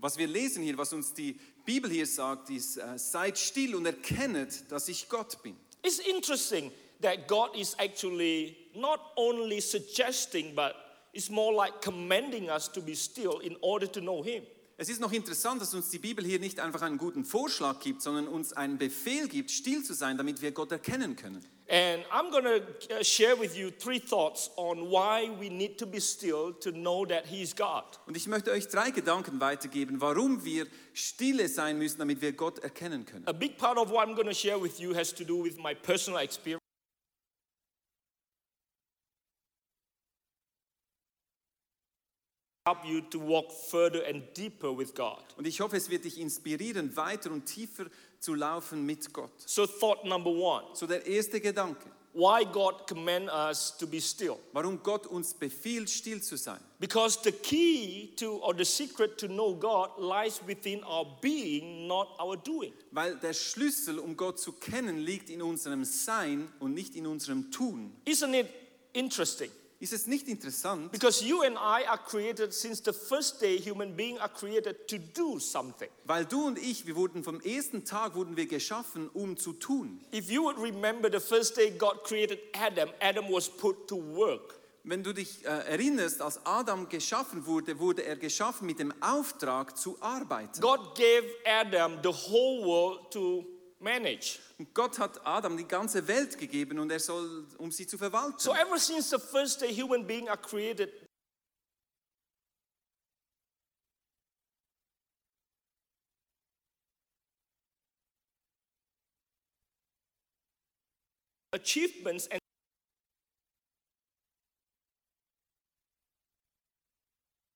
Was 0.00 0.16
wir 0.16 0.26
lesen 0.26 0.62
hier, 0.62 0.78
was 0.78 0.92
uns 0.92 1.12
die 1.12 1.38
Bibel 1.64 1.90
hier 1.90 2.06
sagt, 2.06 2.50
ist, 2.50 2.78
äh, 2.78 2.98
seid 2.98 3.38
still 3.38 3.74
und 3.74 3.84
erkennet, 3.84 4.70
dass 4.72 4.88
ich 4.88 5.08
Gott 5.08 5.42
bin. 5.42 5.56
It's 5.82 5.98
interesting 5.98 6.72
that 7.02 7.28
God 7.28 7.54
is 7.54 7.74
actually 7.78 8.56
not 8.74 9.00
only 9.16 9.60
suggesting, 9.60 10.54
but 10.54 10.74
it's 11.12 11.30
more 11.30 11.52
like 11.52 11.80
commanding 11.82 12.48
us 12.48 12.70
to 12.72 12.80
be 12.80 12.94
still 12.94 13.40
in 13.40 13.56
order 13.60 13.86
to 13.86 14.00
know 14.00 14.22
Him. 14.22 14.42
Es 14.80 14.88
ist 14.88 14.98
noch 14.98 15.12
interessant, 15.12 15.60
dass 15.60 15.74
uns 15.74 15.90
die 15.90 15.98
Bibel 15.98 16.24
hier 16.24 16.40
nicht 16.40 16.58
einfach 16.58 16.80
einen 16.80 16.96
guten 16.96 17.26
Vorschlag 17.26 17.80
gibt, 17.80 18.00
sondern 18.00 18.26
uns 18.26 18.54
einen 18.54 18.78
Befehl 18.78 19.28
gibt, 19.28 19.50
still 19.50 19.82
zu 19.82 19.92
sein, 19.92 20.16
damit 20.16 20.40
wir 20.40 20.52
Gott 20.52 20.72
erkennen 20.72 21.16
können. 21.16 21.44
And 21.68 22.02
I'm 22.10 22.30
going 22.30 22.44
to 22.44 23.04
share 23.04 23.38
with 23.38 23.54
you 23.54 23.70
three 23.70 24.00
thoughts 24.00 24.50
on 24.56 24.90
why 24.90 25.30
we 25.38 25.50
need 25.50 25.76
to 25.80 25.86
be 25.86 26.00
still 26.00 26.54
to 26.60 26.70
know 26.70 27.04
that 27.04 27.26
He's 27.26 27.54
God. 27.54 27.84
Und 28.06 28.16
ich 28.16 28.26
möchte 28.26 28.52
euch 28.52 28.68
drei 28.68 28.90
Gedanken 28.90 29.38
weitergeben, 29.38 30.00
warum 30.00 30.46
wir 30.46 30.66
stille 30.94 31.50
sein 31.50 31.76
müssen, 31.76 31.98
damit 31.98 32.22
wir 32.22 32.32
Gott 32.32 32.60
erkennen 32.60 33.04
können. 33.04 33.28
A 33.28 33.32
big 33.32 33.58
part 33.58 33.76
of 33.76 33.90
what 33.90 34.08
I'm 34.08 34.14
going 34.14 34.28
to 34.28 34.34
share 34.34 34.58
with 34.58 34.80
you 34.80 34.94
has 34.94 35.12
to 35.12 35.24
do 35.24 35.44
with 35.44 35.58
my 35.58 35.74
personal 35.74 36.20
experience. 36.20 36.59
Und 45.36 45.46
ich 45.46 45.60
hoffe, 45.60 45.76
es 45.76 45.90
wird 45.90 46.04
dich 46.04 46.18
inspirieren, 46.20 46.94
weiter 46.96 47.30
und 47.30 47.46
tiefer 47.46 47.86
zu 48.18 48.34
laufen 48.34 48.84
mit 48.84 49.12
Gott. 49.12 49.30
So, 49.46 49.66
thought 49.66 50.04
number 50.04 50.30
one 50.30 50.64
So 50.74 50.86
der 50.86 51.06
erste 51.06 51.40
Gedanke, 51.40 51.90
why 52.12 52.44
God 52.44 52.86
command 52.86 53.30
us 53.30 53.74
to 53.78 53.86
be 53.86 54.00
still. 54.00 54.36
warum 54.52 54.82
Gott 54.82 55.06
uns 55.06 55.32
befiehlt, 55.32 55.88
still 55.88 56.20
zu 56.20 56.36
sein. 56.36 56.60
Because 56.78 57.18
the 57.22 57.32
key 57.32 58.12
to 58.16 58.38
or 58.42 58.54
the 58.54 58.64
secret 58.64 59.16
to 59.18 59.26
know 59.26 59.54
God 59.54 59.98
lies 59.98 60.40
within 60.46 60.84
our 60.84 61.06
being, 61.22 61.86
not 61.86 62.08
our 62.20 62.36
doing. 62.36 62.72
Weil 62.90 63.16
der 63.16 63.32
Schlüssel, 63.32 63.98
um 63.98 64.16
Gott 64.16 64.38
zu 64.38 64.52
kennen, 64.52 64.98
liegt 64.98 65.30
in 65.30 65.40
unserem 65.40 65.84
Sein 65.84 66.52
und 66.58 66.74
nicht 66.74 66.94
in 66.94 67.06
unserem 67.06 67.50
Tun. 67.50 67.96
Isn't 68.06 68.34
it 68.34 68.48
interesting? 68.92 69.50
Ist 69.82 69.94
es 69.94 70.06
nicht 70.06 70.28
interessant? 70.28 70.92
Because 70.92 71.24
you 71.24 71.40
and 71.40 71.56
I 71.56 71.86
are 71.88 71.96
created 71.96 72.52
since 72.52 72.82
the 72.84 72.92
first 72.92 73.40
day 73.40 73.58
human 73.58 73.96
beings 73.96 74.20
are 74.20 74.28
created 74.28 74.86
to 74.88 74.98
do 74.98 75.38
something. 75.38 75.88
Weil 76.04 76.26
du 76.26 76.46
und 76.46 76.58
ich, 76.58 76.86
wir 76.86 76.96
wurden 76.96 77.24
vom 77.24 77.40
ersten 77.40 77.86
Tag 77.86 78.14
wurden 78.14 78.36
wir 78.36 78.44
geschaffen, 78.44 79.08
um 79.08 79.38
zu 79.38 79.54
tun. 79.54 79.98
If 80.12 80.30
you 80.30 80.42
would 80.42 80.58
remember 80.58 81.10
the 81.10 81.18
first 81.18 81.56
day 81.56 81.70
God 81.70 82.04
created 82.04 82.40
Adam, 82.52 82.90
Adam 83.00 83.32
was 83.32 83.48
put 83.48 83.88
to 83.88 83.96
work. 83.96 84.60
Wenn 84.84 85.02
du 85.02 85.14
dich 85.14 85.44
äh, 85.44 85.48
erinnerst, 85.48 86.20
als 86.20 86.44
Adam 86.44 86.88
geschaffen 86.88 87.46
wurde, 87.46 87.78
wurde 87.78 88.04
er 88.04 88.16
geschaffen 88.16 88.66
mit 88.66 88.78
dem 88.78 88.92
Auftrag 89.02 89.78
zu 89.78 89.96
arbeiten. 90.00 90.60
God 90.60 90.94
gave 90.94 91.24
Adam 91.46 91.98
the 92.02 92.10
whole 92.10 92.66
world 92.66 93.10
to 93.10 93.46
manage. 93.80 94.38
Und 94.58 94.74
Gott 94.74 94.98
hat 94.98 95.26
Adam 95.26 95.56
die 95.56 95.66
ganze 95.66 96.06
Welt 96.06 96.38
gegeben 96.38 96.78
und 96.78 96.90
er 96.90 97.00
soll, 97.00 97.46
um 97.58 97.72
sie 97.72 97.86
zu 97.86 97.98
verwalten. 97.98 98.38
So 98.38 98.52
ever 98.52 98.78
since 98.78 99.10
the 99.10 99.18
first 99.18 99.60
day 99.60 99.74
human 99.74 100.06
beings 100.06 100.28
are 100.28 100.36
created, 100.36 100.90
achievements 111.52 112.28
and 112.30 112.40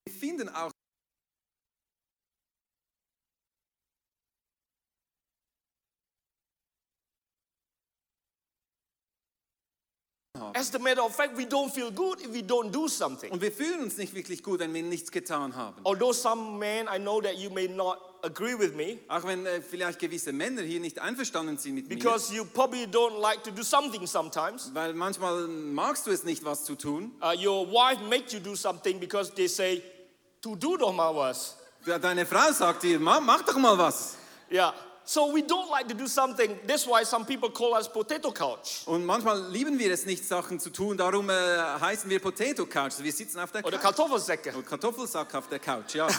Wir 0.07 0.13
finden 0.13 0.49
auch 0.49 0.74
as 10.55 10.73
a 10.73 10.79
matter 10.79 11.01
of 11.03 11.13
fact, 11.13 11.37
we 11.37 11.45
don't 11.45 11.71
feel 11.71 11.91
good 11.91 12.21
if 12.21 12.33
we 12.33 12.41
don't 12.41 12.71
do 12.71 12.87
something. 12.87 13.31
und 13.31 13.41
wir 13.41 13.51
fühlen 13.51 13.83
uns 13.83 13.97
nicht 13.97 14.15
wirklich 14.15 14.41
gut, 14.41 14.59
wenn 14.59 14.73
wir 14.73 14.81
nichts 14.83 15.11
getan 15.11 15.55
haben. 15.55 15.75
Although 15.83 16.13
some 16.13 16.57
men, 16.57 16.87
I 16.87 16.97
know 16.97 17.21
that 17.21 17.35
you 17.35 17.49
may 17.49 17.67
not 17.67 17.97
agree 18.23 18.57
with 18.57 18.73
me 18.73 18.97
Auch 19.07 19.23
wenn 19.23 19.45
äh, 19.45 19.61
vielleicht 19.61 19.99
gewisse 19.99 20.33
Männer 20.33 20.61
hier 20.63 20.79
nicht 20.79 20.97
einverstanden 20.99 21.57
sind 21.57 21.75
mit 21.75 21.89
because 21.89 22.33
you 22.33 22.43
probably 22.45 22.85
don't 22.85 23.19
like 23.21 23.43
to 23.43 23.51
do 23.51 23.61
something 23.63 24.07
sometimes. 24.07 24.67
mir, 24.69 24.75
weil 24.75 24.93
manchmal 24.93 25.47
magst 25.47 26.07
du 26.07 26.11
es 26.11 26.23
nicht, 26.23 26.43
was 26.43 26.63
zu 26.63 26.75
tun. 26.75 27.11
Uh, 27.21 27.35
your 27.37 27.67
wife 27.67 28.01
makes 28.09 28.33
you 28.33 28.39
do 28.39 28.55
something 28.55 28.99
because 28.99 29.31
they 29.35 29.47
say, 29.47 29.81
"To 30.41 30.55
do 30.55 30.77
doch 30.77 30.93
mal 30.93 31.13
was." 31.15 31.57
Ja, 31.85 31.99
Deine 31.99 32.25
Frau 32.25 32.51
sagt 32.51 32.81
dir, 32.83 32.99
"Ma- 32.99 33.19
mach 33.19 33.43
doch 33.43 33.57
mal 33.57 33.77
was. 33.77 34.15
Yeah. 34.51 34.73
So 35.07 35.31
we 35.31 35.43
don't 35.43 35.69
like 35.69 35.87
to 35.87 35.93
do 35.93 36.07
something. 36.07 36.57
That's 36.65 36.87
why 36.87 37.03
some 37.03 37.25
people 37.25 37.51
call 37.51 37.75
us 37.75 37.87
potato 37.87 38.31
couch 38.31 38.81
Und 38.87 39.05
manchmal 39.05 39.51
lieben 39.51 39.77
wir 39.77 39.91
es 39.91 40.05
nicht, 40.05 40.25
Sachen 40.25 40.59
zu 40.59 40.71
tun, 40.71 40.97
darum 40.97 41.29
äh, 41.29 41.33
heißen 41.33 42.09
wir 42.09 42.19
Potato 42.19 42.65
Couch. 42.65 42.93
Wir 42.99 43.11
sitzen 43.11 43.39
auf 43.39 43.51
der 43.51 43.63
oder 43.63 43.77
Couch. 43.77 43.95
Kartoffelsäcke. 43.95 44.49
Oder 44.49 44.63
Kartoffelsack 44.63 45.35
auf 45.35 45.47
der 45.47 45.59
Couch, 45.59 45.95
ja. 45.95 46.07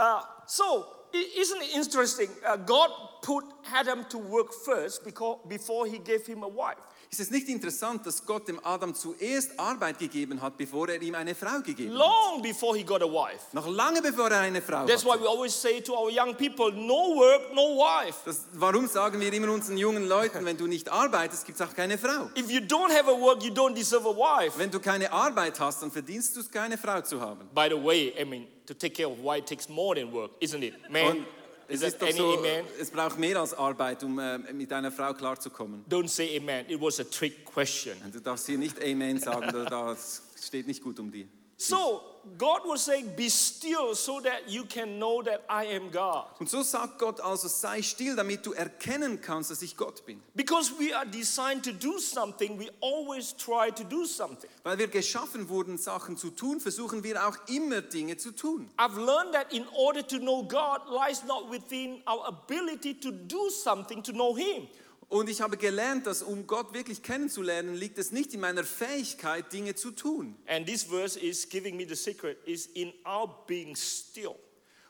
Uh, 0.00 0.20
so 0.46 0.86
isn't 1.12 1.60
it 1.60 1.74
interesting? 1.74 2.30
Uh, 2.46 2.56
God 2.56 2.90
put 3.20 3.42
Adam 3.74 4.04
to 4.08 4.18
work 4.18 4.54
first 4.64 5.04
because, 5.04 5.40
before 5.48 5.86
he 5.86 5.98
gave 5.98 6.24
him 6.24 6.44
a 6.44 6.48
wife. 6.48 6.78
Ist 7.10 7.20
es 7.20 7.30
nicht 7.30 7.48
interessant, 7.48 8.04
dass 8.06 8.24
Gott 8.26 8.48
dem 8.48 8.60
Adam 8.62 8.94
zuerst 8.94 9.58
Arbeit 9.58 9.98
gegeben 9.98 10.42
hat, 10.42 10.58
bevor 10.58 10.90
er 10.90 11.00
ihm 11.00 11.14
eine 11.14 11.34
Frau 11.34 11.60
gegeben 11.64 11.92
hat? 11.92 11.98
Long 11.98 12.42
before 12.42 12.76
he 12.76 12.84
got 12.84 13.02
a 13.02 13.06
wife. 13.06 13.46
Noch 13.52 13.66
lange 13.66 14.02
bevor 14.02 14.30
er 14.30 14.40
eine 14.40 14.60
Frau 14.60 14.84
That's 14.84 15.04
why 15.04 15.18
we 15.18 15.26
always 15.26 15.54
say 15.54 15.80
to 15.80 15.94
our 15.94 16.10
young 16.10 16.34
people 16.34 16.70
no 16.70 17.16
work, 17.16 17.54
no 17.54 17.78
wife. 17.78 18.18
Das, 18.26 18.44
warum 18.52 18.86
sagen 18.86 19.20
wir 19.20 19.32
immer 19.32 19.50
unseren 19.50 19.78
jungen 19.78 20.06
Leuten, 20.06 20.44
wenn 20.44 20.58
du 20.58 20.66
nicht 20.66 20.90
arbeitest, 20.90 21.46
gibt 21.46 21.58
es 21.58 21.66
auch 21.66 21.74
keine 21.74 21.96
Frau? 21.96 22.28
If 22.36 22.50
you 22.50 22.60
don't 22.60 22.92
have 22.92 23.10
a 23.10 23.18
work, 23.18 23.42
you 23.42 23.52
don't 23.52 23.74
deserve 23.74 24.06
a 24.06 24.14
wife. 24.14 24.58
Wenn 24.58 24.70
du 24.70 24.78
keine 24.78 25.10
Arbeit 25.10 25.58
hast, 25.60 25.80
dann 25.82 25.90
verdienst 25.90 26.36
du 26.36 26.40
es, 26.40 26.50
keine 26.50 26.76
Frau 26.76 27.00
zu 27.00 27.20
haben. 27.20 27.48
By 27.54 27.68
the 27.70 27.82
way, 27.82 28.12
I 28.20 28.26
mean, 28.26 28.46
to 28.66 28.74
take 28.74 28.94
care 28.94 29.08
of 29.08 29.18
wife 29.24 29.46
takes 29.46 29.66
more 29.68 29.98
than 29.98 30.12
work, 30.12 30.32
isn't 30.40 30.62
it? 30.62 30.74
Man, 30.90 31.06
Und 31.06 31.26
es 31.68 31.82
ist 31.82 32.00
doch 32.02 32.10
so, 32.10 32.38
amen? 32.38 32.64
es 32.80 32.90
braucht 32.90 33.18
mehr 33.18 33.38
als 33.40 33.54
Arbeit, 33.54 34.02
um 34.02 34.18
äh, 34.18 34.38
mit 34.52 34.72
einer 34.72 34.90
Frau 34.90 35.12
klarzukommen. 35.14 35.84
Don't 35.88 36.08
say 36.08 36.36
amen. 36.36 36.64
It 36.68 36.80
was 36.80 36.98
a 37.00 37.04
trick 37.04 37.44
question. 37.44 37.96
Und 38.04 38.14
Du 38.14 38.20
darfst 38.20 38.46
hier 38.46 38.58
nicht 38.58 38.82
Amen 38.82 39.18
sagen, 39.18 39.50
da- 39.52 39.64
das 39.94 40.22
steht 40.42 40.66
nicht 40.66 40.82
gut 40.82 40.98
um 40.98 41.10
die. 41.10 41.28
So 41.60 42.02
God 42.36 42.60
was 42.64 42.82
saying, 42.84 43.14
Be 43.16 43.28
still 43.28 43.94
so 43.96 44.20
that 44.20 44.48
you 44.48 44.64
can 44.64 44.98
know 44.98 45.22
that 45.22 45.44
I 45.48 45.64
am 45.64 45.90
God. 45.90 46.26
Und 46.38 46.48
so 46.48 46.62
sagt 46.62 46.98
Gott 46.98 47.20
also, 47.20 47.48
sei 47.48 47.82
still, 47.82 48.14
damit 48.14 48.46
du 48.46 48.52
erkennen 48.52 49.20
kannst, 49.20 49.50
dass 49.50 49.62
ich 49.62 49.76
Gott 49.76 50.06
bin. 50.06 50.20
Because 50.34 50.72
we 50.78 50.94
are 50.94 51.04
designed 51.04 51.64
to 51.64 51.72
do 51.72 51.98
something, 51.98 52.58
we 52.58 52.70
always 52.80 53.34
try 53.36 53.70
to 53.70 53.82
do 53.82 54.04
something. 54.04 54.48
Weil 54.62 54.78
wir 54.78 54.86
geschaffen 54.86 55.48
wurden, 55.48 55.78
Sachen 55.78 56.16
zu 56.16 56.30
tun, 56.30 56.60
versuchen 56.60 57.02
wir 57.02 57.26
auch 57.26 57.36
immer 57.48 57.80
Dinge 57.80 58.16
zu 58.16 58.30
tun. 58.30 58.68
I've 58.78 58.96
learned 58.96 59.32
that 59.32 59.52
in 59.52 59.66
order 59.74 60.06
to 60.06 60.18
know 60.18 60.44
God 60.44 60.82
lies 60.88 61.24
not 61.24 61.50
within 61.50 62.02
our 62.06 62.26
ability 62.28 62.94
to 63.00 63.10
do 63.10 63.50
something 63.50 64.02
to 64.04 64.12
know 64.12 64.36
Him. 64.36 64.68
Und 65.08 65.30
ich 65.30 65.40
habe 65.40 65.56
gelernt, 65.56 66.06
dass 66.06 66.22
um 66.22 66.46
Gott 66.46 66.74
wirklich 66.74 67.02
kennenzulernen, 67.02 67.74
liegt 67.74 67.98
es 67.98 68.12
nicht 68.12 68.34
in 68.34 68.40
meiner 68.40 68.64
Fähigkeit, 68.64 69.50
Dinge 69.52 69.74
zu 69.74 69.90
tun. 69.90 70.36
And 70.46 70.66
this 70.66 70.82
verse 70.82 71.18
is 71.18 71.48
giving 71.48 71.76
me 71.76 71.86
the 71.88 71.96
secret 71.96 72.38
is 72.46 72.66
in 72.66 72.92
our 73.06 73.44
being 73.46 73.74
still. 73.74 74.34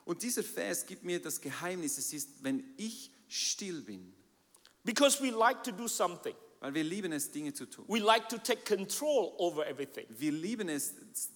Und 0.04 0.22
dieser 0.22 0.42
Vers 0.42 0.86
gibt 0.86 1.04
mir 1.04 1.20
das 1.20 1.40
Geheimnis, 1.40 1.98
es 1.98 2.12
ist, 2.12 2.42
wenn 2.42 2.64
ich 2.76 3.12
still 3.28 3.82
bin. 3.82 4.12
Because 4.82 5.22
we 5.22 5.30
like 5.30 5.62
to 5.62 5.70
do 5.70 5.86
something. 5.86 6.34
Weil 6.60 6.74
wir 6.74 6.82
lieben 6.82 7.12
es, 7.12 7.30
Dinge 7.30 7.52
zu 7.52 7.66
tun. 7.66 7.84
We 7.86 8.00
like 8.00 8.28
to 8.30 8.38
take 8.38 8.64
control 8.64 9.34
over 9.38 9.66
everything. 9.66 10.06
Wir 10.08 10.32
lieben 10.32 10.68
es, 10.68 10.94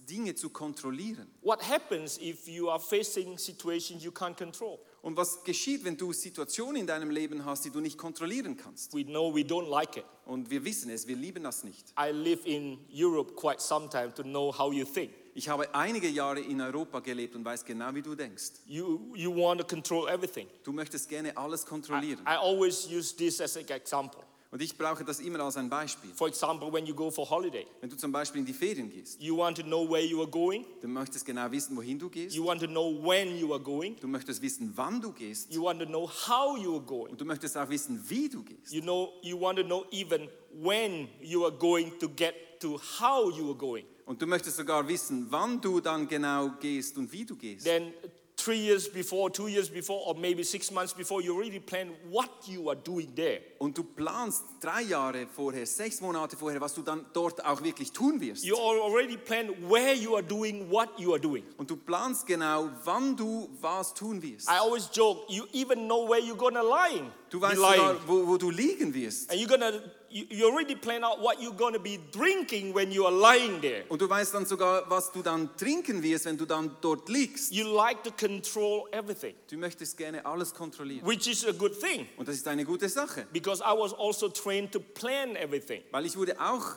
Dinge 0.09 0.35
zu 0.35 0.51
kontrollieren. 0.51 1.31
What 1.43 1.63
happens 1.63 2.19
if 2.19 2.49
you 2.49 2.69
are 2.69 2.81
facing 2.81 3.39
situations 3.39 4.03
you 4.03 4.11
can't 4.11 4.37
control? 4.37 4.81
Und 5.03 5.17
was 5.17 5.43
geschieht, 5.43 5.85
wenn 5.85 5.97
du 5.97 6.13
Situationen 6.13 6.77
in 6.77 6.87
deinem 6.87 7.11
Leben 7.11 7.45
hast, 7.45 7.65
die 7.65 7.71
du 7.71 7.81
nicht 7.81 7.99
kontrollieren 7.99 8.57
kannst? 8.57 8.95
We 8.95 9.05
know 9.05 9.35
we 9.35 9.41
don't 9.41 9.69
like 9.69 9.97
it. 9.97 10.05
Und 10.27 10.49
wir 10.49 10.65
wissen 10.65 10.91
es, 10.91 11.09
wir 11.09 11.17
lieben 11.17 11.43
das 11.43 11.65
nicht. 11.65 11.93
I 11.99 12.13
live 12.13 12.47
in 12.47 12.79
Europe 12.89 13.35
quite 13.35 13.61
some 13.61 13.89
time 13.89 14.15
to 14.15 14.23
know 14.23 14.57
how 14.57 14.73
you 14.73 14.85
think. 14.85 15.11
Ich 15.35 15.49
habe 15.49 15.75
einige 15.75 16.09
Jahre 16.09 16.41
in 16.41 16.61
Europa 16.61 17.01
gelebt 17.01 17.35
und 17.35 17.45
weiß 17.45 17.65
genau, 17.65 17.93
wie 17.95 18.03
du 18.03 18.15
denkst. 18.15 18.53
You, 18.67 19.13
you 19.17 19.35
want 19.35 19.61
to 19.61 19.67
control 19.67 20.09
everything. 20.09 20.47
Du 20.63 20.73
möchtest 20.73 21.09
gerne 21.09 21.37
alles 21.37 21.65
I, 21.65 21.67
kontrollieren. 21.67 22.21
I 22.21 22.37
always 22.37 22.87
use 22.87 23.17
this 23.17 23.41
as 23.41 23.57
an 23.57 23.67
example. 23.69 24.23
Und 24.53 24.61
ich 24.61 24.77
brauche 24.77 25.03
das 25.03 25.19
immer 25.21 25.41
als 25.41 25.57
ein 25.57 25.71
Beispiel. 25.71 26.11
For 26.15 26.29
example, 26.29 26.71
when 26.71 26.85
you 26.85 26.95
go 26.95 27.11
for 27.11 27.29
holiday, 27.29 27.67
Wenn 27.81 27.89
du 27.89 27.97
zum 27.97 28.13
Beispiel 28.13 28.41
in 28.41 28.45
die 28.47 28.53
Ferien 28.53 28.91
gehst, 28.91 29.19
you 29.21 29.35
want 29.39 29.57
to 29.57 29.63
know 29.63 29.89
where 29.91 30.05
you 30.05 30.21
are 30.21 30.29
going, 30.31 30.67
du 30.83 30.89
möchtest 30.89 31.25
genau 31.25 31.51
wissen, 31.51 31.75
wohin 31.75 31.99
du 31.99 32.11
gehst. 32.11 32.37
you 32.37 32.45
want 32.45 32.61
to 32.61 32.67
know 32.67 32.93
when 33.03 33.35
you 33.39 33.51
are 33.55 33.61
going, 33.63 33.97
Du 33.99 34.07
möchtest 34.09 34.43
wissen, 34.43 34.71
wann 34.77 35.01
du 35.01 35.11
gehst. 35.13 35.51
you 35.55 35.65
want 35.65 35.81
to 35.81 35.87
know 35.87 36.07
how 36.07 36.59
you 36.59 36.75
are 36.75 36.83
going. 36.85 37.11
Und 37.13 37.21
du 37.21 37.25
möchtest 37.25 37.57
auch 37.57 37.69
wissen, 37.71 37.99
wie 38.09 38.29
du 38.29 38.43
gehst. 38.43 38.71
You 38.73 38.83
know, 38.83 39.15
you 39.23 39.41
want 39.41 39.59
to 39.59 39.65
know 39.65 39.87
even 39.91 40.29
when 40.63 41.09
you 41.23 41.45
are 41.47 41.53
going 41.57 41.91
to 41.99 42.09
get 42.11 42.35
to 42.61 42.79
how 43.01 43.31
you 43.35 43.47
are 43.49 43.57
going. 43.57 43.87
Und 44.05 44.21
du 44.21 44.27
möchtest 44.27 44.59
sogar 44.59 44.87
wissen, 44.87 45.29
wann 45.31 45.63
du 45.63 45.81
dann 45.81 46.07
genau 46.09 46.51
gehst 46.61 46.99
und 46.99 47.11
wie 47.11 47.25
du 47.25 47.37
gehst. 47.37 47.65
Then 47.65 47.95
three 48.43 48.59
years 48.59 48.89
before, 48.89 49.31
two 49.31 49.49
years 49.49 49.69
before, 49.69 50.01
or 50.07 50.15
maybe 50.15 50.43
six 50.43 50.71
months 50.71 50.93
before, 50.93 51.23
you 51.23 51.39
really 51.39 51.61
plan 51.61 51.91
what 52.11 52.31
you 52.47 52.69
are 52.69 52.77
doing 52.77 53.15
there. 53.15 53.41
Und 53.59 53.77
du 53.77 53.85
planst 53.85 54.43
drei 54.61 54.83
Jahre 54.83 55.27
vorher, 55.27 55.67
sechs 55.67 56.01
Monate 56.01 56.37
vorher, 56.37 56.61
was 56.61 56.75
du 56.75 56.83
dann 56.83 57.07
dort 57.13 57.45
auch 57.45 57.63
wirklich 57.63 57.93
tun 57.93 58.21
wirst. 58.21 58.45
You 58.45 58.57
already 58.57 59.17
plan 59.17 59.51
where 59.69 59.95
you 59.95 60.15
are 60.15 60.23
doing 60.23 60.71
what 60.71 60.89
you 60.99 61.13
are 61.13 61.21
doing. 61.21 61.45
Und 61.57 61.71
du 61.71 61.77
planst 61.77 62.27
genau, 62.27 62.71
wann 62.85 63.17
du 63.17 63.49
was 63.61 63.95
tun 63.95 64.23
wirst. 64.23 64.49
I 64.49 64.59
always 64.59 64.89
joke, 64.93 65.25
you 65.29 65.45
even 65.53 65.87
know 65.87 66.09
where 66.09 66.21
you're 66.21 66.37
gonna 66.37 66.63
lie. 66.63 67.03
Du 67.31 67.41
weißt 67.41 67.57
sogar, 67.57 67.97
wo, 68.07 68.27
wo 68.27 68.37
du 68.37 68.51
liegen 68.51 68.93
wirst. 68.93 69.31
And 69.31 69.41
you're 69.41 69.49
gonna, 69.49 69.73
you, 70.13 70.47
already 70.47 70.75
plan 70.77 71.03
out 71.05 71.21
what 71.21 71.41
you're 71.41 71.57
gonna 71.57 71.79
be 71.79 71.99
drinking 72.13 72.75
when 72.75 72.93
you 72.93 73.05
are 73.07 73.13
lying 73.15 73.61
there. 73.61 73.85
Und 73.89 74.01
du 74.01 74.09
weißt 74.09 74.35
dann 74.35 74.47
sogar, 74.47 74.89
was 74.91 75.11
du 75.13 75.23
dann 75.23 75.57
trinken 75.57 76.03
wirst, 76.03 76.27
wenn 76.27 76.37
du 76.37 76.45
dann 76.45 76.77
dort 76.81 77.09
liegst. 77.09 77.53
You 77.53 77.67
like 77.75 78.03
to 78.05 78.11
control 78.13 78.89
everything, 78.93 79.35
Du 79.49 79.57
möchtest 79.57 79.97
gerne 79.97 80.25
alles 80.25 80.53
kontrollieren. 80.55 81.07
which 81.07 81.27
is 81.27 81.45
a 81.47 81.53
good 81.53 81.79
thing 81.81 82.07
Und 82.17 82.29
das 82.29 82.37
ist 82.37 82.47
eine 82.49 82.65
gute 82.65 82.89
Sache, 82.89 83.27
because 83.33 83.63
I 83.63 83.73
was 83.77 83.93
also 83.95 84.29
trained 84.29 84.73
to 84.73 84.81
plan 84.81 85.35
everything. 85.37 85.83
weil 85.91 86.07
ich 86.07 86.17
wurde 86.17 86.39
auch 86.41 86.77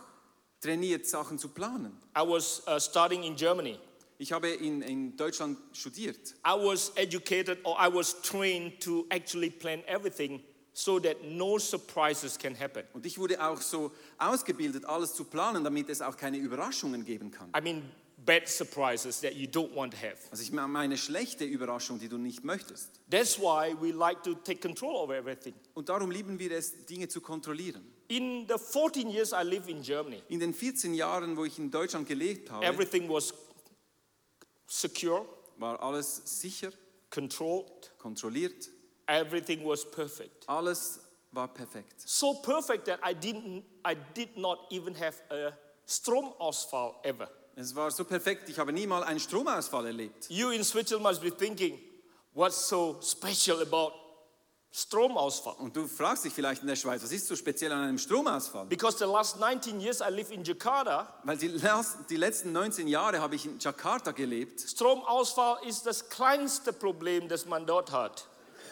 trainiert, 0.61 1.05
Sachen 1.05 1.37
zu 1.37 1.49
planen. 1.49 1.91
I 2.17 2.21
was 2.21 2.63
uh, 2.67 2.79
studying 2.79 3.23
in 3.23 3.35
Germany. 3.35 3.77
Ich 4.17 4.31
habe 4.31 4.47
in, 4.49 4.81
in 4.81 5.17
Deutschland 5.17 5.57
studiert. 5.73 6.35
I 6.47 6.53
was 6.55 6.93
educated 6.95 7.59
or 7.65 7.75
I 7.77 7.93
was 7.93 8.21
trained 8.21 8.79
to 8.81 9.05
actually 9.09 9.49
plan 9.49 9.83
everything 9.87 10.41
so 10.75 10.99
that 10.99 11.23
no 11.23 11.57
surprises 11.57 12.37
can 12.37 12.53
happen. 12.53 12.83
Und 12.93 13.05
ich 13.05 13.17
wurde 13.17 13.41
auch 13.43 13.61
so 13.61 13.91
ausgebildet, 14.17 14.85
alles 14.85 15.13
zu 15.13 15.23
planen, 15.23 15.63
damit 15.63 15.89
es 15.89 16.01
auch 16.01 16.17
keine 16.17 16.37
Überraschungen 16.37 17.05
geben 17.05 17.31
kann. 17.31 17.49
I 17.57 17.61
mean, 17.61 17.89
bad 18.25 18.49
surprises 18.49 19.21
that 19.21 19.35
you 19.35 19.47
don't 19.47 19.73
want 19.73 19.93
to 19.93 19.97
have. 19.99 20.17
Also 20.31 20.43
ich 20.43 20.51
meine 20.51 20.77
eine 20.77 20.97
schlechte 20.97 21.45
Überraschung, 21.45 21.97
die 21.97 22.09
du 22.09 22.17
nicht 22.17 22.43
möchtest. 22.43 22.89
That's 23.09 23.39
why 23.39 23.73
we 23.79 23.91
like 23.91 24.21
to 24.23 24.33
take 24.35 24.59
control 24.59 24.97
over 24.97 25.15
everything. 25.15 25.53
Und 25.75 25.87
darum 25.87 26.11
lieben 26.11 26.37
wir 26.37 26.51
es, 26.51 26.85
Dinge 26.85 27.07
zu 27.07 27.21
kontrollieren. 27.21 27.85
In 28.09 28.45
the 28.47 28.57
14 28.59 29.09
years 29.09 29.31
I 29.31 29.43
lived 29.43 29.69
in 29.69 29.81
Germany, 29.81 30.21
In 30.27 30.41
den 30.41 30.53
14 30.53 30.93
Jahren, 30.93 31.37
wo 31.37 31.45
ich 31.45 31.57
in 31.57 31.71
Deutschland 31.71 32.07
gelebt 32.07 32.51
habe, 32.51 32.65
everything 32.65 33.09
was 33.09 33.33
secure, 34.67 35.25
war 35.57 35.81
alles 35.81 36.21
sicher, 36.25 36.71
controlled, 37.09 37.93
kontrolliert, 37.97 38.69
everything 39.07 39.63
was 39.65 39.85
perfect. 39.89 40.47
alles 40.47 40.99
war 41.31 41.47
perfekt. 41.47 42.01
So 42.05 42.33
perfect 42.35 42.85
that 42.85 42.99
I 43.03 43.13
didn't 43.13 43.63
I 43.85 43.95
did 44.15 44.37
not 44.37 44.59
even 44.71 44.95
have 44.95 45.15
a 45.29 45.51
Stromausfall 45.87 46.95
ever. 47.03 47.29
Es 47.57 47.73
war 47.75 47.89
so 47.91 48.03
perfekt, 48.03 48.49
ich 48.49 48.59
habe 48.59 48.73
nie 48.73 48.85
mal 48.87 49.03
einen 49.03 49.19
Stromausfall 49.19 49.85
erlebt. 49.85 50.29
You 50.29 50.49
in 50.49 50.63
Switzerland 50.63 51.03
must 51.03 51.21
be 51.21 51.31
thinking, 51.31 51.79
what's 52.33 52.67
so 52.67 52.99
special 53.01 53.61
about 53.61 53.93
Stromausfall? 54.73 55.55
Und 55.59 55.73
du 55.75 55.87
fragst 55.87 56.25
dich 56.25 56.33
vielleicht 56.33 56.63
in 56.63 56.67
der 56.67 56.75
Schweiz, 56.75 57.01
was 57.01 57.13
ist 57.13 57.27
so 57.27 57.35
speziell 57.37 57.71
an 57.71 57.83
einem 57.83 57.97
Stromausfall? 57.97 58.65
Because 58.65 58.97
the 58.97 59.05
last 59.05 59.39
19 59.39 59.79
years 59.79 60.01
I 60.01 60.09
lived 60.11 60.31
in 60.31 60.43
Jakarta, 60.43 61.07
Weil 61.23 61.37
die, 61.37 61.49
die 62.09 62.17
letzten 62.17 62.51
19 62.51 62.89
Jahre 62.89 63.21
habe 63.21 63.35
ich 63.35 63.45
in 63.45 63.57
Jakarta 63.57 64.11
gelebt. 64.11 64.59
Stromausfall 64.59 65.59
ist 65.65 65.85
das 65.85 66.09
kleinste 66.09 66.73
Problem, 66.73 67.29
das 67.29 67.45
man 67.45 67.65
dort 67.65 67.91
hat. 67.91 68.27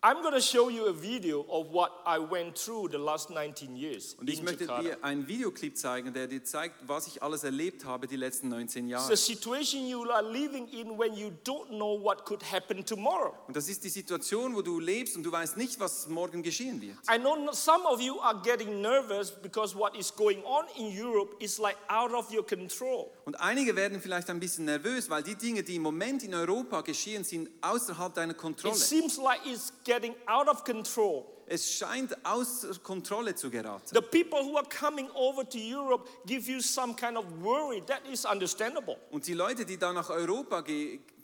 I'm 0.00 0.22
going 0.22 0.32
to 0.34 0.40
show 0.40 0.68
you 0.70 0.86
a 0.86 0.92
video 0.92 1.44
of 1.48 1.72
what 1.72 1.90
I 2.06 2.20
went 2.20 2.56
through 2.56 2.88
the 2.92 2.98
last 2.98 3.30
19 3.30 3.74
years 3.74 4.14
Und 4.20 4.30
ich 4.30 4.40
möchte 4.42 4.62
Jakarta. 4.64 4.82
dir 4.82 5.04
einen 5.04 5.26
Videoclip 5.26 5.76
zeigen, 5.76 6.12
der 6.12 6.28
dir 6.28 6.44
zeigt, 6.44 6.76
was 6.86 7.08
ich 7.08 7.20
alles 7.20 7.42
erlebt 7.42 7.84
habe 7.84 8.06
die 8.06 8.14
letzten 8.14 8.48
19 8.48 8.84
It's 8.84 8.92
Jahre. 8.92 9.08
the 9.08 9.16
situation 9.16 9.88
you 9.88 10.08
are 10.08 10.22
living 10.22 10.68
in 10.68 10.96
when 10.96 11.14
you 11.14 11.32
don't 11.44 11.66
know 11.70 12.00
what 12.00 12.24
could 12.24 12.44
happen 12.44 12.86
tomorrow. 12.86 13.34
Und 13.48 13.56
das 13.56 13.68
ist 13.68 13.82
die 13.82 13.88
Situation, 13.88 14.54
wo 14.54 14.62
du 14.62 14.78
lebst 14.78 15.16
und 15.16 15.24
du 15.24 15.32
weißt 15.32 15.56
nicht, 15.56 15.80
was 15.80 16.06
morgen 16.06 16.44
geschehen 16.44 16.80
wird. 16.80 16.96
I 17.12 17.18
know 17.18 17.34
no- 17.34 17.50
some 17.52 17.84
of 17.84 18.00
you 18.00 18.20
are 18.20 18.40
getting 18.44 18.80
nervous 18.80 19.32
because 19.32 19.76
what 19.76 19.96
is 19.96 20.14
going 20.14 20.44
on 20.44 20.64
in 20.76 20.96
Europe 20.96 21.34
is 21.42 21.58
like 21.58 21.76
out 21.88 22.12
of 22.12 22.32
your 22.32 22.46
control. 22.46 23.10
Und 23.24 23.34
einige 23.40 23.74
werden 23.74 24.00
vielleicht 24.00 24.30
ein 24.30 24.38
bisschen 24.38 24.64
nervös, 24.66 25.10
weil 25.10 25.24
die 25.24 25.34
Dinge, 25.34 25.64
die 25.64 25.74
im 25.74 25.82
Moment 25.82 26.22
in 26.22 26.34
Europa 26.34 26.82
geschehen, 26.82 27.24
sind 27.24 27.50
außerhalb 27.62 28.14
deiner 28.14 28.30
It 28.34 28.38
Kontrolle. 28.38 28.76
seems 28.76 29.16
like 29.16 29.44
it's 29.44 29.72
getting 29.88 30.14
out 30.26 30.48
of 30.48 30.64
control. 30.64 31.24
Es 31.50 31.72
scheint 31.72 32.14
außer 32.26 32.78
Kontrolle 32.82 33.34
zu 33.34 33.50
geraten. 33.50 33.94
The 33.94 34.02
people 34.02 34.40
who 34.44 34.58
are 34.58 34.68
coming 34.68 35.10
over 35.14 35.48
to 35.48 35.58
Europe 35.58 36.06
give 36.26 36.46
you 36.46 36.60
some 36.60 36.94
kind 36.94 37.16
of 37.16 37.24
worry. 37.42 37.82
That 37.86 38.02
is 38.06 38.26
understandable. 38.26 38.98
Und 39.10 39.26
die 39.26 39.32
Leute, 39.32 39.64
die 39.64 39.78
da 39.78 39.94
nach 39.94 40.10
Europa 40.10 40.62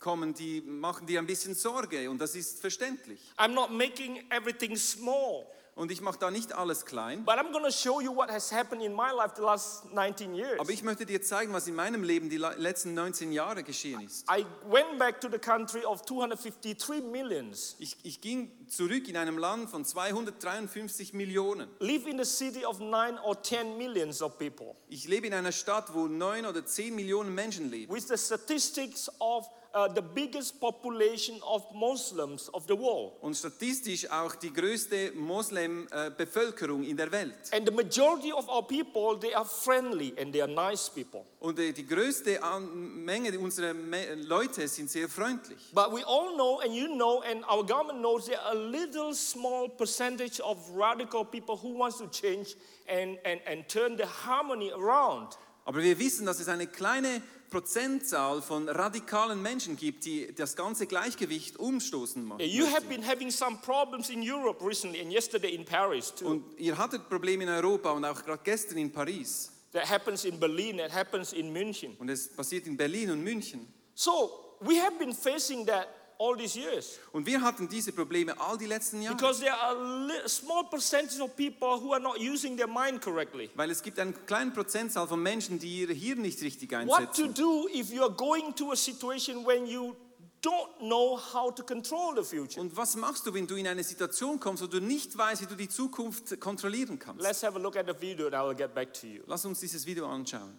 kommen, 0.01 0.33
die 0.33 0.63
machen 0.63 1.07
dir 1.07 1.19
ein 1.19 1.27
bisschen 1.27 1.55
Sorge 1.55 2.09
und 2.09 2.19
das 2.19 2.35
ist 2.35 2.61
verständlich. 2.61 3.21
I'm 3.37 3.53
not 3.53 3.71
making 3.71 4.25
everything 4.31 4.77
small. 4.77 5.47
Und 5.77 5.91
ich 5.91 6.01
mache 6.01 6.19
da 6.21 6.31
nicht 6.31 6.53
alles 6.53 6.85
klein. 6.87 7.25
but 7.25 7.35
I'm 7.35 7.51
going 7.51 7.65
to 7.65 7.73
show 7.73 8.01
you 8.01 8.15
what 8.15 8.31
has 8.31 8.53
happened 8.53 8.81
in 8.81 8.95
my 8.95 9.11
life 9.11 9.33
the 9.35 9.43
last 9.43 9.93
19 9.93 10.33
years. 10.35 10.61
Aber 10.61 10.71
ich 10.71 10.85
möchte 10.85 11.05
dir 11.05 11.21
zeigen, 11.21 11.53
was 11.53 11.67
in 11.67 11.75
meinem 11.75 12.05
Leben 12.05 12.31
die 12.31 12.37
letzten 12.37 12.95
19 12.95 13.33
Jahre 13.33 13.65
geschehen 13.65 14.01
ist. 14.03 14.25
I 14.31 14.47
went 14.71 14.99
back 15.01 15.21
to 15.21 15.29
the 15.29 15.39
country 15.39 15.85
of 15.85 16.03
253 16.03 17.03
millions, 17.03 17.75
Ich, 17.81 17.97
ich 18.05 18.21
ging 18.21 18.53
zurück 18.69 19.09
in 19.09 19.17
einem 19.17 19.37
Land 19.37 19.69
von 19.69 19.85
253 19.85 21.13
Millionen. 21.13 21.69
live 21.81 22.07
in 22.07 22.19
the 22.19 22.25
city 22.25 22.65
of 22.65 22.79
9 22.79 23.19
or 23.25 23.41
10 23.43 23.77
millions 23.77 24.23
of 24.23 24.39
people. 24.39 24.77
Ich 24.89 25.09
lebe 25.09 25.27
in 25.27 25.35
einer 25.35 25.53
Stadt, 25.53 25.93
wo 25.93 26.07
9 26.07 26.47
oder 26.47 26.65
10 26.65 26.95
Millionen 26.95 27.35
Menschen 27.35 27.71
leben. 27.71 27.93
with 27.93 28.07
the 28.09 28.17
statistics 28.17 29.11
of 29.21 29.47
uh, 29.75 29.89
the 29.89 30.03
biggest 30.03 30.61
population 30.61 31.41
of 31.43 31.65
Muslims 31.75 32.49
of 32.55 32.65
the 32.67 32.75
world. 32.75 33.13
Und 33.21 33.35
statistisch 33.37 34.09
auch 34.11 34.37
die 34.37 34.53
größte 34.53 35.13
Moslem-Bevölkerung 35.15 36.85
in 36.85 36.97
der 36.97 37.11
Welt. 37.11 37.35
And 37.53 37.67
the 37.67 37.75
majority 37.75 38.33
of 38.33 38.49
our 38.49 38.67
people, 38.67 39.19
they 39.19 39.35
are 39.35 39.45
friendly 39.45 40.15
and 40.19 40.33
they 40.33 40.41
are 40.41 40.51
nice 40.51 40.89
people. 40.89 41.25
Und 41.41 41.59
äh, 41.59 41.73
die 41.73 41.87
größte 41.87 42.41
Menge 42.75 43.39
unserer 43.39 43.75
Leute 43.75 44.69
sind 44.69 44.91
sehr 44.91 45.09
freundlich. 45.09 45.59
But 45.73 45.93
we 45.93 46.05
all 46.07 46.35
know, 46.35 46.61
and 46.61 46.73
you 46.73 46.87
know, 46.87 47.23
and 47.23 47.45
our 47.51 47.65
government 47.67 47.99
knows, 47.99 48.27
there 48.27 48.41
are 48.41 48.53
a 48.53 48.71
little 48.71 49.13
small 49.13 49.69
percentage 49.69 50.41
of 50.41 50.59
radical 50.75 51.25
people 51.25 51.57
who 51.57 51.77
wants 51.79 51.99
to 51.99 52.07
change 52.09 52.55
and, 52.89 53.19
and, 53.25 53.41
and 53.47 53.69
turn 53.69 53.97
the 53.97 54.07
harmony 54.07 54.71
around. 54.71 55.37
Aber 55.67 55.83
wir 55.83 55.99
wissen, 55.99 56.27
dass 56.27 56.41
es 56.41 56.49
eine 56.49 56.67
kleine 56.67 57.23
Prozentzahl 57.51 58.43
von 58.43 58.69
radikalen 58.69 59.41
Menschen 59.41 59.77
gibt, 59.77 60.05
die 60.05 60.35
das 60.35 60.57
ganze 60.57 60.87
Gleichgewicht 60.87 61.57
umstoßen 61.57 62.25
machen. 62.25 62.41
You 62.41 62.67
have 62.67 62.83
been 62.83 63.07
having 63.07 63.31
some 63.31 63.59
problems 63.63 64.11
in 64.11 64.23
Europe 64.23 64.65
recently 64.65 65.01
and 65.01 65.13
yesterday 65.13 65.55
in 65.55 65.65
Paris 65.65 66.15
too. 66.15 66.27
Und 66.27 66.59
ihr 66.59 66.77
hattet 66.77 67.09
Probleme 67.09 67.45
in 67.45 67.51
Europa 67.51 67.91
und 67.91 68.05
auch 68.05 68.23
gerade 68.23 68.43
gestern 68.43 68.79
in 68.79 68.93
Paris. 68.93 69.51
That 69.73 69.89
happens 69.89 70.25
in 70.25 70.39
Berlin, 70.39 70.79
that 70.79 70.93
happens 70.93 71.33
in 71.33 71.53
München. 71.53 71.97
Und 71.99 72.09
es 72.09 72.29
passiert 72.29 72.67
in 72.67 72.77
Berlin 72.77 73.11
und 73.11 73.23
München. 73.23 73.67
So 73.95 74.57
we 74.61 74.81
have 74.81 74.99
been 74.99 75.13
facing 75.13 75.67
that 75.67 75.89
all 76.19 76.37
these 76.37 76.59
years. 76.59 76.99
Und 77.13 77.27
wir 77.27 77.41
hatten 77.41 77.69
diese 77.69 77.93
Probleme 77.93 78.39
all 78.41 78.57
die 78.59 78.67
letzten 78.67 79.03
Jahre. 79.03 79.17
Because 79.17 79.41
there 79.41 79.55
are 79.55 80.29
small 80.29 80.65
percentage 80.65 81.21
of 81.21 81.35
people 81.37 81.81
who 81.81 81.93
are 81.93 82.01
not 82.01 82.19
using 82.19 82.57
their 82.57 82.69
mind 82.69 83.01
correctly. 83.01 83.51
Weil 83.55 83.71
es 83.71 83.83
gibt 83.83 83.99
eine 83.99 84.13
kleine 84.13 84.51
Prozentzahl 84.51 85.07
von 85.07 85.23
Menschen, 85.23 85.59
die 85.59 85.81
ihre 85.81 85.93
Hirn 85.93 86.23
nicht 86.23 86.41
richtig 86.43 86.73
What 86.73 86.87
to 86.87 87.23
einsetzen. 87.23 87.35
do 87.35 87.69
if 87.73 87.91
you 87.91 88.03
are 88.03 88.13
going 88.13 88.55
to 88.55 88.73
a 88.73 88.77
situation 88.77 89.45
when 89.45 89.67
you 89.67 89.95
don't 90.43 90.79
know 90.79 91.17
how 91.17 91.51
to 91.55 91.63
control 91.63 92.15
the 92.15 92.23
future? 92.23 92.61
Und 92.61 92.77
was 92.77 92.97
machst 92.97 93.27
du, 93.27 93.33
wenn 93.33 93.47
du 93.47 93.57
in 93.57 93.67
eine 93.67 93.83
Situation 93.83 94.39
kommst, 94.39 94.63
wo 94.63 94.67
du 94.67 94.81
nicht 94.81 95.17
weißt, 95.17 95.43
wie 95.43 95.47
du 95.47 95.57
die 95.57 95.69
Zukunft 95.69 96.39
kontrollieren 96.41 96.99
kannst? 96.99 97.23
Let's 97.23 97.43
have 97.43 97.57
a 97.57 97.61
look 97.61 97.77
at 97.77 97.87
the 97.87 97.95
video 97.99 98.27
and 98.27 98.35
I 98.35 98.47
will 98.47 98.55
get 98.55 98.75
back 98.75 98.93
to 98.95 99.07
you. 99.07 99.23
Lass 99.27 99.45
uns 99.45 99.61
dieses 99.61 99.87
Video 99.87 100.07
anschauen. 100.07 100.59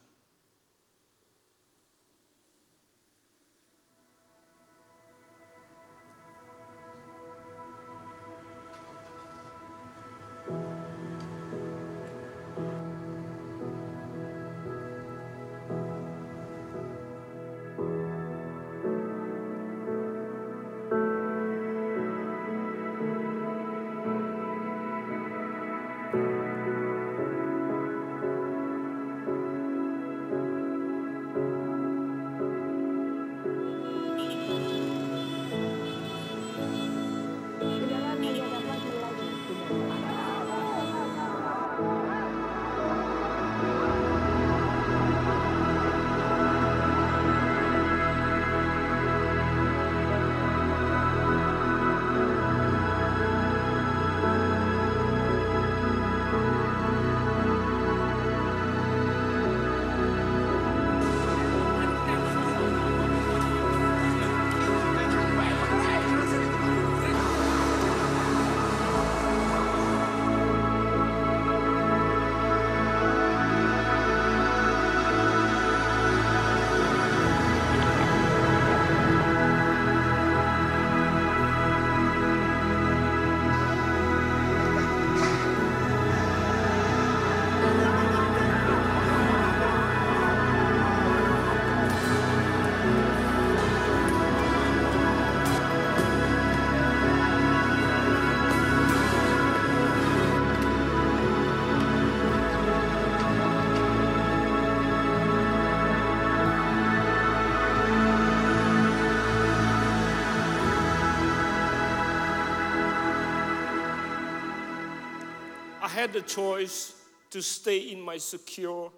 Had 115.95 116.13
the 116.13 116.21
choice 116.21 116.93
to 117.29 117.41
stay 117.41 117.91
in 117.91 118.01
my 118.01 118.17
secure 118.17 118.91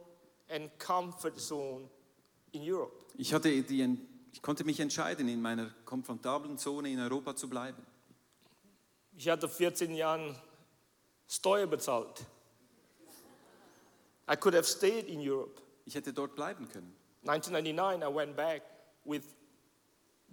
and 0.49 0.69
comfort 0.79 1.39
zone 1.39 1.89
in 2.53 2.61
Europe. 2.63 2.93
Ich, 3.17 3.33
hatte 3.33 3.49
die, 3.61 3.97
ich 4.33 4.41
konnte 4.41 4.63
mich 4.63 4.79
entscheiden, 4.79 5.27
in 5.27 5.41
meiner 5.41 5.69
komfortablen 5.85 6.57
Zone 6.57 6.89
in 6.89 6.99
Europa 6.99 7.35
zu 7.35 7.49
bleiben. 7.49 7.85
Ich 9.15 9.27
hatte 9.29 9.47
14 9.47 9.95
Jahre 9.95 10.35
Steuer 11.27 11.67
bezahlt. 11.67 12.25
I 14.29 14.35
could 14.35 14.53
have 14.53 14.65
stayed 14.65 15.07
in 15.07 15.19
Europe. 15.19 15.61
Ich 15.85 15.95
hätte 15.95 16.13
dort 16.13 16.35
bleiben 16.35 16.67
können. 16.69 16.93
1999, 17.23 18.03
I 18.03 18.13
went 18.13 18.35
back 18.35 18.61
with 19.05 19.23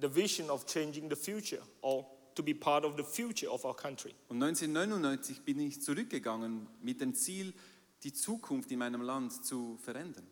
the 0.00 0.08
vision 0.08 0.50
of 0.50 0.66
changing 0.66 1.08
the 1.08 1.16
future 1.16 1.62
or 1.80 2.04
to 2.34 2.42
be 2.42 2.54
part 2.54 2.84
of 2.84 2.96
the 2.96 3.04
future 3.04 3.50
of 3.50 3.64
our 3.64 3.74
country. 3.76 4.14
Und 4.28 4.42
1999 4.42 5.42
bin 5.42 5.60
ich 5.60 5.80
zurückgegangen 5.80 6.66
mit 6.82 7.00
dem 7.00 7.14
Ziel, 7.14 7.52
die 8.02 8.12
Zukunft 8.12 8.70
in 8.70 8.78
meinem 8.78 9.02
Land 9.02 9.44
zu 9.44 9.78
verändern. 9.82 10.26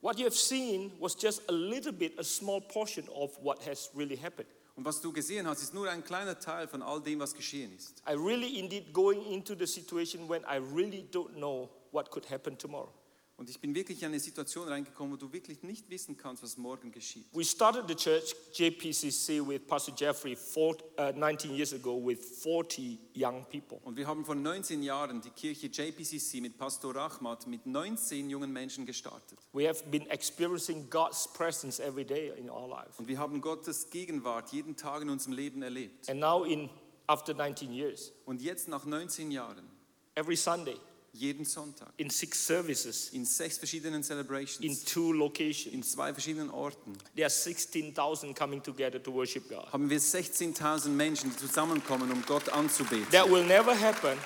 What 0.00 0.18
you 0.18 0.24
have 0.24 0.36
seen 0.36 0.92
was 1.00 1.16
just 1.20 1.48
a 1.48 1.52
little 1.52 1.92
bit, 1.92 2.18
a 2.18 2.24
small 2.24 2.60
portion 2.60 3.08
of 3.08 3.36
what 3.42 3.66
has 3.66 3.90
really 3.94 4.16
happened. 4.16 4.48
Und 4.76 4.84
was 4.84 5.00
du 5.00 5.10
gesehen 5.10 5.46
hast, 5.46 5.62
ist 5.62 5.72
nur 5.72 5.88
ein 5.88 6.04
kleiner 6.04 6.38
Teil 6.38 6.68
von 6.68 6.82
all 6.82 7.00
dem, 7.00 7.18
was 7.18 7.34
geschehen 7.34 7.74
ist. 7.74 8.02
I 8.06 8.12
really 8.12 8.58
indeed 8.58 8.92
going 8.92 9.24
into 9.24 9.54
the 9.54 9.66
situation 9.66 10.28
when 10.28 10.42
I 10.42 10.58
really 10.58 11.08
don't 11.10 11.34
know 11.36 11.70
what 11.92 12.10
could 12.10 12.28
happen 12.30 12.58
tomorrow. 12.58 12.92
Und 13.38 13.50
ich 13.50 13.60
bin 13.60 13.74
wirklich 13.74 14.00
in 14.00 14.08
eine 14.08 14.18
Situation 14.18 14.66
reingekommen, 14.66 15.12
wo 15.12 15.16
du 15.16 15.30
wirklich 15.30 15.62
nicht 15.62 15.90
wissen 15.90 16.16
kannst, 16.16 16.42
was 16.42 16.56
morgen 16.56 16.90
geschieht. 16.90 17.26
We 17.34 17.44
started 17.44 17.84
the 17.86 17.94
church 17.94 18.34
JPCC 18.54 19.46
with 19.46 19.66
Pastor 19.66 19.94
Jeffrey 19.94 20.34
four, 20.34 20.74
uh, 20.98 21.12
19 21.14 21.54
years 21.54 21.74
ago 21.74 22.00
with 22.02 22.18
40 22.42 22.98
young 23.14 23.44
people. 23.50 23.78
Und 23.84 23.98
wir 23.98 24.06
haben 24.06 24.24
vor 24.24 24.34
19 24.34 24.82
Jahren 24.82 25.20
die 25.20 25.28
Kirche 25.28 25.66
JPCC 25.66 26.40
mit 26.40 26.56
Pastor 26.56 26.96
Rahmat 26.96 27.46
mit 27.46 27.66
19 27.66 28.30
jungen 28.30 28.50
Menschen 28.50 28.86
gestartet. 28.86 29.38
We 29.52 29.68
have 29.68 29.84
been 29.90 30.06
experiencing 30.08 30.88
God's 30.88 31.28
presence 31.30 31.78
every 31.78 32.06
day 32.06 32.32
in 32.38 32.48
our 32.48 32.66
life. 32.66 32.92
Und 32.96 33.06
wir 33.06 33.18
haben 33.18 33.42
Gottes 33.42 33.90
Gegenwart 33.90 34.50
jeden 34.52 34.76
Tag 34.76 35.02
in 35.02 35.10
unserem 35.10 35.34
Leben 35.34 35.60
erlebt. 35.60 36.08
And 36.08 36.20
now 36.20 36.44
in 36.44 36.70
after 37.06 37.34
19 37.34 37.70
years, 37.70 38.12
Und 38.24 38.40
jetzt 38.40 38.66
nach 38.68 38.86
19 38.86 39.30
Jahren, 39.30 39.68
every 40.14 40.36
Sunday 40.36 40.78
jeden 41.18 41.44
Sonntag, 41.44 41.88
in 41.96 42.10
six 42.10 42.46
services 42.46 43.10
in 43.12 43.24
sechs 43.24 43.58
verschiedenen 43.58 44.02
Celebrations. 44.02 44.60
in 44.60 44.76
two 44.84 45.12
in 45.12 45.18
locations, 45.18 45.92
zwei 45.92 46.12
verschiedenen 46.12 46.50
Orten, 46.50 46.92
there 47.14 47.26
are 47.26 47.30
16,000 47.30 48.34
coming 48.34 48.62
together 48.62 49.02
to 49.02 49.12
worship 49.12 49.48
God. 49.48 49.72
haben 49.72 49.88
wir 49.90 50.00
16.000 50.00 50.88
Menschen, 50.88 51.30
die 51.30 51.36
zusammenkommen, 51.36 52.10
um 52.10 52.22
Gott 52.26 52.48
anzubeten. 52.48 53.10
That 53.10 53.30
will 53.30 53.44
never 53.44 53.74
happen 53.78 54.18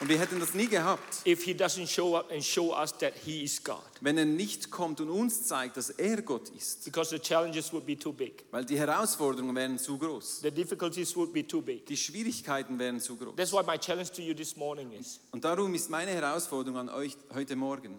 Und 0.00 0.08
wir 0.08 0.18
hätten 0.18 0.40
das 0.40 0.54
nie 0.54 0.66
gehabt, 0.66 1.24
if 1.24 1.44
He 1.44 1.52
doesn't 1.52 1.86
show 1.86 2.16
up 2.16 2.30
and 2.32 2.44
show 2.44 2.74
us 2.74 2.92
that 2.98 3.14
He 3.24 3.44
is 3.44 3.62
God. 3.62 3.78
wenn 4.00 4.18
er 4.18 4.24
nicht 4.24 4.70
kommt 4.70 5.00
und 5.00 5.08
uns 5.08 5.44
zeigt, 5.46 5.76
dass 5.76 5.90
er 5.90 6.20
Gott 6.22 6.50
ist. 6.50 6.84
Because 6.84 7.10
the 7.10 7.18
challenges 7.18 7.72
would 7.72 7.86
be 7.86 7.96
too 7.96 8.12
big, 8.12 8.44
Weil 8.50 8.64
die 8.64 8.76
Herausforderungen 8.78 9.54
wären 9.54 9.78
zu 9.78 9.96
groß. 9.96 10.42
Die 10.42 11.96
Schwierigkeiten 11.96 12.78
wären 12.78 13.00
zu 13.00 13.16
groß. 13.16 13.36
That's 13.36 13.52
why 13.52 13.62
my 13.64 13.78
challenge 13.78 14.10
to 14.10 14.20
you 14.22 14.34
this 14.34 14.56
morning 14.56 14.92
is 14.92 15.20
Und 15.30 15.44
darum 15.44 15.72
ist 15.74 15.88
meine 15.88 16.10
Herausforderung 16.10 16.78
an 16.78 16.88
euch 16.88 17.16
heute 17.32 17.54
Morgen. 17.54 17.94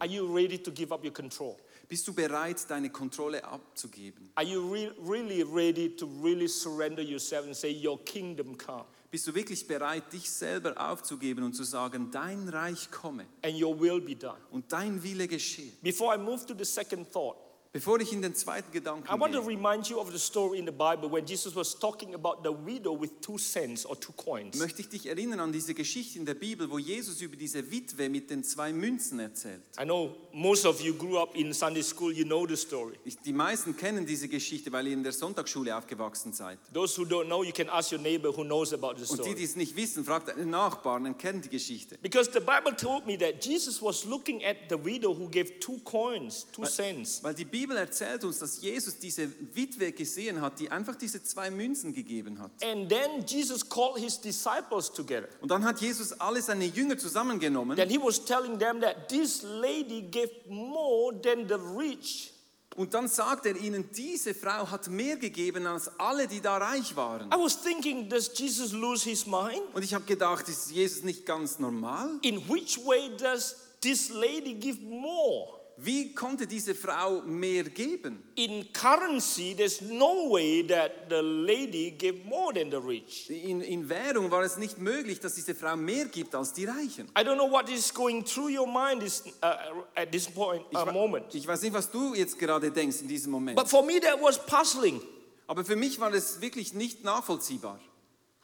Bist 1.88 2.08
du 2.08 2.14
bereit, 2.14 2.70
deine 2.70 2.90
Kontrolle 2.90 3.44
abzugeben? 3.44 4.30
Are 4.36 4.46
you 4.46 4.72
re- 4.72 4.92
really 5.08 5.44
ready 5.44 5.96
to 5.96 6.08
really 6.24 6.48
surrender 6.48 7.02
yourself 7.04 7.46
and 7.46 7.56
say, 7.56 7.70
Your 7.72 8.04
kingdom 8.04 8.58
come 8.58 8.86
Bist 9.12 9.28
du 9.28 9.36
wirklich 9.36 9.66
bereit, 9.68 10.12
dich 10.12 10.30
selber 10.30 10.74
aufzugeben 10.78 11.44
und 11.46 11.54
zu 11.54 11.64
sagen, 11.64 12.10
dein 12.12 12.50
Reich 12.50 12.90
komme 12.92 13.26
and 13.44 13.62
your 13.62 13.80
will 13.80 14.02
be 14.02 14.16
done? 14.16 14.38
und 14.52 14.72
dein 14.72 15.02
Wille 15.04 15.28
geschehe? 15.28 15.72
Before 15.82 16.14
I 16.16 16.18
move 16.18 16.46
to 16.48 16.54
the 16.58 16.66
second 16.66 17.12
thought, 17.12 17.38
Bevor 17.76 18.00
ich 18.00 18.14
in 18.14 18.22
den 18.22 18.34
zweiten 18.34 18.72
Gedanken 18.72 19.06
I 19.14 19.20
want 19.20 19.34
to 19.34 19.42
gehe, 19.42 19.50
remind 19.50 19.90
you 19.90 20.00
of 20.00 20.10
the 20.10 20.18
story 20.18 20.60
in 20.60 20.66
the 20.66 20.72
Bible 20.72 21.12
when 21.12 21.26
Jesus 21.26 21.54
was 21.58 21.78
talking 21.78 22.16
about 22.16 22.38
the 22.42 22.50
widow 22.50 22.98
with 22.98 23.20
two 23.20 23.38
cents 23.38 23.86
or 23.86 24.00
two 24.00 24.14
coins. 24.14 24.56
möchte 24.56 24.80
ich 24.80 24.88
dich 24.88 25.08
erinnern 25.08 25.42
an 25.42 25.52
diese 25.52 25.74
Geschichte 25.74 26.18
in 26.18 26.26
der 26.26 26.36
Bibel, 26.36 26.72
wo 26.72 26.80
Jesus 26.80 27.20
über 27.20 27.36
diese 27.36 27.70
Witwe 27.70 28.08
mit 28.08 28.30
den 28.30 28.46
zwei 28.46 28.72
Münzen 28.72 29.20
erzählt. 29.20 29.62
I 29.78 29.84
know 29.84 30.16
most 30.32 30.66
of 30.66 30.80
you 30.80 30.94
grew 30.94 31.18
up 31.18 31.36
in 31.36 31.52
Sunday 31.54 31.84
school, 31.84 32.14
you 32.14 32.24
know 32.24 32.48
the 32.48 32.56
story. 32.56 32.94
Ich, 33.04 33.18
die 33.20 33.34
meisten 33.34 33.76
kennen 33.76 34.06
diese 34.06 34.30
Geschichte, 34.30 34.72
weil 34.72 34.88
ihr 34.88 34.94
in 34.94 35.04
der 35.04 35.12
Sonntagsschule 35.12 35.76
aufgewachsen 35.76 36.32
seid. 36.32 36.60
Those 36.74 36.98
who 36.98 37.06
don't 37.06 37.26
know, 37.26 37.44
you 37.44 37.52
can 37.52 37.68
ask 37.68 37.92
your 37.92 38.00
neighbor 38.00 38.30
who 38.30 38.46
knows 38.46 38.72
about 38.74 38.94
the 38.96 39.02
Und 39.02 39.20
die, 39.20 39.24
story. 39.24 39.36
die 39.36 39.44
es 39.44 39.58
nicht 39.58 39.76
wissen, 39.76 40.06
fragt 40.06 40.30
einen 40.30 40.50
Nachbarn 40.50 41.06
und 41.08 41.20
kennen 41.20 41.42
die 41.42 41.50
Geschichte. 41.50 41.98
Because 42.02 42.32
the 42.32 42.40
Bible 42.40 42.74
told 42.78 43.06
me 43.06 43.18
that 43.18 43.44
Jesus 43.44 43.82
was 43.82 44.06
looking 44.06 44.46
at 44.46 44.56
the 44.70 44.78
widow 44.82 45.14
who 45.14 45.28
gave 45.28 45.60
two 45.60 45.78
coins, 45.84 46.48
two 46.54 46.64
cents. 46.64 47.22
Weil 47.22 47.34
die 47.34 47.44
Bibel 47.44 47.65
erzählt 47.72 48.24
uns, 48.24 48.40
dass 48.40 48.62
Jesus 48.62 48.98
diese 48.98 49.30
Witwe 49.54 49.92
gesehen 49.92 50.42
hat, 50.42 50.60
die 50.60 50.70
einfach 50.70 50.96
diese 50.96 51.24
zwei 51.24 51.50
Münzen 51.50 51.94
gegeben 51.94 52.40
hat. 52.40 52.52
And 52.64 52.90
then 52.90 53.26
Jesus 53.26 53.68
called 53.68 53.98
his 53.98 54.20
disciples 54.20 54.92
together. 54.92 55.28
Und 55.42 55.50
dann 55.50 55.64
hat 55.64 55.82
Jesus 55.82 56.14
alle 56.20 56.42
seine 56.42 56.66
Jünger 56.66 56.98
zusammengenommen 56.98 57.76
Then 57.78 57.90
he 57.90 57.98
was 57.98 58.24
telling 58.24 58.60
them 58.60 58.82
that 58.82 59.10
this 59.10 59.44
lady 59.44 60.02
gave 60.04 60.32
more 60.48 61.14
than 61.22 61.48
the 61.48 61.56
rich. 61.78 62.32
und 62.76 62.94
dann 62.94 63.08
sagt 63.08 63.46
er 63.46 63.56
ihnen, 63.56 63.90
diese 63.96 64.34
Frau 64.34 64.70
hat 64.70 64.90
mehr 64.90 65.16
gegeben 65.16 65.66
als 65.66 65.88
alle, 65.98 66.28
die 66.28 66.42
da 66.42 66.58
reich 66.58 66.96
waren. 66.96 67.30
I 67.32 67.36
was 67.38 67.62
thinking, 67.62 68.10
does 68.10 68.30
Jesus 68.38 68.74
lose 68.74 69.10
his 69.10 69.26
mind? 69.26 69.62
Und 69.74 69.84
ich 69.84 69.94
habe 69.94 70.04
gedacht, 70.06 70.48
ist 70.50 70.72
Jesus 70.72 71.04
nicht 71.04 71.26
ganz 71.26 71.58
normal? 71.58 72.20
In 72.22 72.38
which 72.50 72.78
way 72.86 73.10
does 73.18 73.56
this 73.82 74.10
lady 74.10 74.54
give 74.56 74.82
more? 74.82 75.62
Wie 75.78 76.14
konnte 76.14 76.48
diese 76.48 76.74
Frau 76.74 77.22
mehr 77.24 77.66
geben? 77.66 78.24
In 78.36 78.72
currency, 78.72 79.54
there's 79.56 79.82
no 79.82 80.32
way 80.32 80.66
that 80.68 81.10
the 81.10 81.22
lady 81.22 81.92
gave 81.92 82.24
more 82.24 82.54
than 82.54 82.72
the 82.72 82.78
rich. 82.78 83.30
In, 83.30 83.62
in 83.62 83.90
Währung 83.90 84.32
war 84.32 84.44
es 84.44 84.58
nicht 84.58 84.78
möglich, 84.78 85.20
dass 85.20 85.36
diese 85.36 85.54
Frau 85.54 85.76
mehr 85.76 86.06
gibt 86.06 86.34
als 86.34 86.54
die 86.54 86.66
Reichen. 86.66 87.08
I 87.18 87.24
don't 87.24 87.36
know 87.36 87.52
what 87.52 87.70
is 87.70 87.94
going 87.94 88.24
through 88.24 88.50
your 88.58 88.68
mind 88.68 89.02
this, 89.02 89.24
uh, 89.44 89.84
at 89.96 90.12
this 90.12 90.28
point, 90.30 90.64
Ich, 90.72 90.78
uh, 90.78 90.92
moment. 90.92 91.36
ich 91.36 91.46
weiß 91.46 91.62
nicht, 91.64 91.74
was 91.74 91.92
du 91.92 92.16
jetzt 92.16 92.40
gerade 92.40 92.72
denkst 92.72 93.02
in 93.02 93.08
diesem 93.10 93.32
Moment. 93.32 93.58
But 93.58 93.68
for 93.68 93.84
me, 93.84 94.00
that 94.00 94.22
was 94.22 94.40
puzzling. 94.46 95.02
Aber 95.48 95.66
für 95.66 95.76
mich 95.76 96.00
war 96.00 96.14
es 96.14 96.40
wirklich 96.40 96.74
nicht 96.74 97.04
nachvollziehbar. 97.04 97.80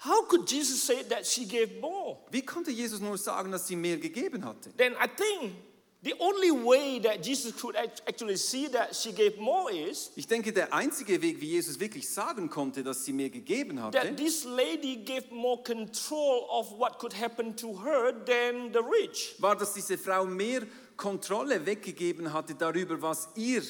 How 0.03 0.27
could 0.27 0.49
Jesus 0.49 0.85
say 0.85 1.03
that 1.09 1.25
she 1.25 1.45
gave 1.45 1.79
more? 1.79 2.17
Wie 2.31 2.41
konnte 2.41 2.71
Jesus 2.71 2.99
nur 2.99 3.17
sagen, 3.17 3.51
dass 3.51 3.67
sie 3.67 3.75
mehr 3.75 3.97
gegeben 3.97 4.43
hatte? 4.43 4.75
Then 4.75 4.93
I 4.93 5.07
think 5.07 5.53
the 6.03 6.15
only 6.19 6.51
way 6.51 6.99
that 6.99 7.21
Jesus 7.23 7.55
could 7.61 7.75
act- 7.75 8.01
actually 8.07 8.35
see 8.37 8.67
that 8.69 8.95
she 8.95 9.11
gave 9.11 9.37
more 9.39 9.71
is 9.71 10.11
Ich 10.15 10.27
denke, 10.27 10.51
der 10.51 10.73
einzige 10.73 11.21
Weg, 11.21 11.39
wie 11.41 11.51
Jesus 11.51 11.79
wirklich 11.79 12.09
sagen 12.09 12.49
konnte, 12.49 12.83
dass 12.83 13.05
sie 13.05 13.13
mehr 13.13 13.29
gegeben 13.29 13.77
that 13.77 13.93
hatte, 13.95 14.15
this 14.15 14.43
lady 14.43 14.97
gave 14.97 15.25
more 15.31 15.61
control 15.63 16.45
of 16.49 16.71
what 16.79 16.97
could 16.99 17.13
happen 17.13 17.55
to 17.55 17.83
her 17.83 18.11
than 18.25 18.71
the 18.73 18.79
rich. 18.79 19.35
war, 19.39 19.55
dass 19.55 19.73
diese 19.73 19.97
Frau 19.97 20.25
mehr 20.25 20.63
Kontrolle 20.97 21.65
weggegeben 21.65 22.31
hatte 22.33 22.55
darüber, 22.55 23.01
was 23.01 23.29
ihr 23.35 23.61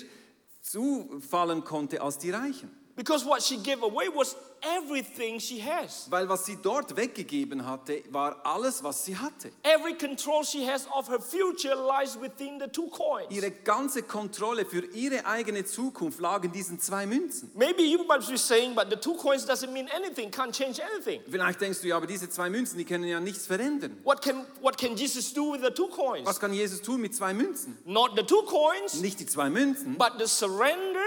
zufallen 0.62 1.64
konnte 1.64 2.02
als 2.02 2.18
die 2.18 2.32
Reichen. 2.32 2.70
Because 2.96 3.26
what 3.26 3.42
she 3.42 3.58
gave 3.58 3.82
away 3.84 4.10
was 4.14 4.36
everything 4.62 5.40
she 5.40 5.60
has. 5.60 6.08
Weil 6.10 6.28
was 6.30 6.46
sie 6.46 6.58
dort 6.62 6.96
weggegeben 6.96 7.66
hatte, 7.66 8.04
war 8.12 8.38
alles, 8.44 8.84
was 8.84 9.06
sie 9.06 9.18
hatte. 9.18 9.52
Every 9.64 9.94
control 9.98 10.44
she 10.44 10.66
has 10.68 10.88
of 10.96 11.08
her 11.10 11.20
future 11.20 11.76
lies 11.76 12.20
within 12.20 12.60
the 12.60 12.68
two 12.68 12.88
coins. 12.90 13.28
Ihre 13.30 13.52
ganze 13.52 14.04
Kontrolle 14.04 14.66
für 14.66 14.86
ihre 14.94 15.26
eigene 15.26 15.66
Zukunft 15.66 16.20
lag 16.20 16.44
in 16.44 16.52
diesen 16.52 16.80
zwei 16.80 17.06
Münzen. 17.06 17.50
Maybe 17.56 17.84
you 17.84 18.04
might 18.06 18.28
be 18.28 18.38
saying, 18.38 18.76
but 18.76 18.90
the 18.90 18.98
two 18.98 19.16
coins 19.16 19.46
doesn't 19.46 19.72
mean 19.72 19.88
anything, 19.96 20.30
can't 20.30 20.54
change 20.54 20.80
anything. 20.94 21.22
Vielleicht 21.30 21.62
denkst 21.62 21.82
du, 21.82 21.88
ja, 21.88 21.98
aber 21.98 22.08
diese 22.08 22.30
zwei 22.30 22.50
Münzen, 22.50 22.78
die 22.78 22.86
können 22.86 23.06
ja 23.06 23.20
nichts 23.20 23.48
verändern. 23.48 23.98
What 24.04 24.22
can, 24.22 24.46
what 24.62 24.78
can 24.78 24.96
Jesus 24.96 25.34
do 25.34 25.54
with 25.54 25.62
the 25.62 25.72
two 25.72 25.88
coins? 25.88 26.26
Was 26.28 26.40
kann 26.40 26.54
Jesus 26.54 26.82
tun 26.82 27.02
mit 27.02 27.16
zwei 27.16 27.34
Münzen? 27.34 27.78
Not 27.86 28.12
the 28.16 28.24
two 28.24 28.44
coins, 28.44 29.02
Nicht 29.02 29.20
die 29.20 29.26
zwei 29.26 29.50
Münzen, 29.50 29.98
but 29.98 30.14
the 30.20 30.28
surrender, 30.28 31.01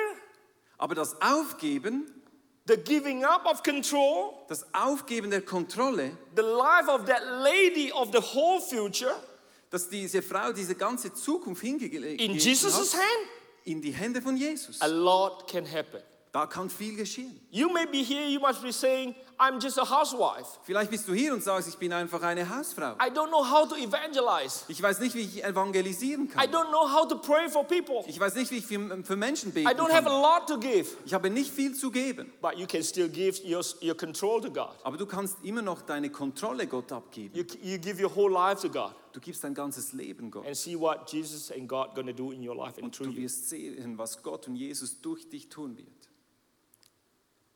aber 0.78 0.94
das 0.94 1.20
Aufgeben, 1.20 2.10
the 2.66 2.76
giving 2.76 3.24
up 3.24 3.46
of 3.46 3.62
control, 3.62 4.32
das 4.48 4.64
Aufgeben 4.74 5.30
der 5.30 5.42
Kontrolle, 5.42 6.16
the 6.36 6.42
life 6.42 6.88
of 6.88 7.04
that 7.06 7.22
lady 7.42 7.92
of 7.92 8.10
the 8.12 8.20
whole 8.20 8.60
future 8.60 9.14
dass 9.74 9.88
diese 9.88 10.22
Frau 10.22 10.52
diese 10.52 10.76
ganze 10.76 11.12
Zukunft 11.12 11.60
hingelegt 11.60 12.20
in 12.20 12.34
Jesus' 12.34 12.94
hat, 12.94 13.00
hand, 13.00 13.28
in 13.64 13.82
die 13.82 13.90
Hände 13.90 14.22
von 14.22 14.36
Jesus. 14.36 14.80
a 14.80 14.86
lot 14.86 15.48
can 15.50 15.66
happen. 15.66 16.00
Da 16.34 16.46
kann 16.48 16.68
viel 16.68 16.96
geschehen. 16.96 17.38
You 17.52 17.68
may 17.70 17.86
be 17.86 17.98
here, 17.98 18.26
you 18.28 18.40
must 18.40 18.60
be 18.60 18.72
saying, 18.72 19.14
I'm 19.38 19.60
just 19.62 19.78
a 19.78 19.88
housewife. 19.88 20.58
Vielleicht 20.64 20.90
bist 20.90 21.06
du 21.06 21.12
hier 21.14 21.32
und 21.32 21.44
sagst, 21.44 21.68
ich 21.68 21.76
bin 21.76 21.92
einfach 21.92 22.20
eine 22.22 22.48
Hausfrau. 22.48 22.94
I 22.94 23.08
don't 23.08 23.28
know 23.28 23.48
how 23.48 23.68
to 23.68 23.76
evangelize. 23.76 24.64
Ich 24.66 24.82
weiß 24.82 24.98
nicht, 24.98 25.14
wie 25.14 25.20
ich 25.20 25.44
evangelisieren 25.44 26.24
I 26.24 26.28
kann. 26.28 26.50
don't 26.50 26.70
know 26.70 26.92
how 26.92 27.06
to 27.06 27.18
pray 27.18 27.48
for 27.48 27.62
people. 27.62 28.02
Ich 28.08 28.18
weiß 28.18 28.34
nicht, 28.34 28.50
wie 28.50 28.56
ich 28.56 28.66
für, 28.66 29.14
Menschen 29.14 29.50
I 29.50 29.62
beten 29.64 29.68
don't 29.80 29.92
have 29.92 30.08
a 30.08 30.10
kann. 30.10 30.22
lot 30.22 30.48
to 30.48 30.58
give. 30.58 30.88
Ich 31.06 31.14
habe 31.14 31.30
nicht 31.30 31.52
viel 31.52 31.72
zu 31.76 31.92
geben. 31.92 32.32
But 32.42 32.56
you 32.58 32.66
can 32.66 32.82
still 32.82 33.08
give 33.08 33.40
your, 33.48 33.62
your 33.80 33.94
control 33.96 34.40
to 34.40 34.50
God. 34.50 34.74
Aber 34.82 34.96
du 34.96 35.06
kannst 35.06 35.36
immer 35.44 35.62
noch 35.62 35.82
deine 35.82 36.10
Kontrolle 36.10 36.66
Gott 36.66 36.90
abgeben. 36.90 37.32
You, 37.36 37.44
you 37.62 37.78
give 37.78 38.02
your 38.02 38.12
whole 38.12 38.32
life 38.32 38.60
to 38.60 38.68
God 38.68 38.92
Du 39.12 39.20
gibst 39.20 39.44
dein 39.44 39.54
ganzes 39.54 39.92
Leben 39.92 40.32
Gott. 40.32 40.44
and 40.44 40.56
see 40.56 40.74
what 40.74 41.08
Jesus 41.12 41.52
and 41.52 41.68
God 41.68 41.94
going 41.94 42.08
to 42.08 42.12
do 42.12 42.32
in 42.32 42.42
your 42.42 42.56
life 42.56 42.76
and 42.78 42.86
Und 42.86 42.96
through 42.96 43.14
du 43.14 43.16
wirst 43.22 43.48
sehen, 43.48 43.96
was 43.96 44.20
Gott 44.20 44.48
und 44.48 44.56
Jesus 44.56 45.00
durch 45.00 45.28
dich 45.28 45.48
tun 45.48 45.76
wird. 45.78 45.86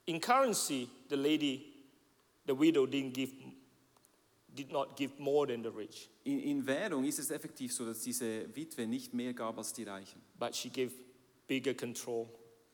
In 0.08 0.20
currency, 0.20 0.88
the 1.10 1.16
lady, 1.16 1.66
the 2.46 2.54
widow 2.54 2.86
didn't 2.86 3.12
give, 3.12 3.30
did 4.54 4.72
not 4.72 4.96
give 4.96 5.10
more 5.18 5.46
than 5.46 5.62
the 5.62 5.70
rich, 5.70 6.08
In, 6.24 6.40
in 6.40 6.66
Währung 6.66 7.04
ist 7.04 7.18
es 7.18 7.30
effektiv 7.30 7.72
so, 7.74 7.84
dass 7.84 8.00
diese 8.00 8.46
Witwe 8.56 8.86
nicht 8.86 9.12
mehr 9.12 9.34
gab 9.34 9.58
als 9.58 9.72
die 9.74 9.84
Reichen. 9.84 10.20
but 10.38 10.54
she 10.54 10.70
gave 10.70 10.92
bigger 11.46 11.74
control 11.74 12.26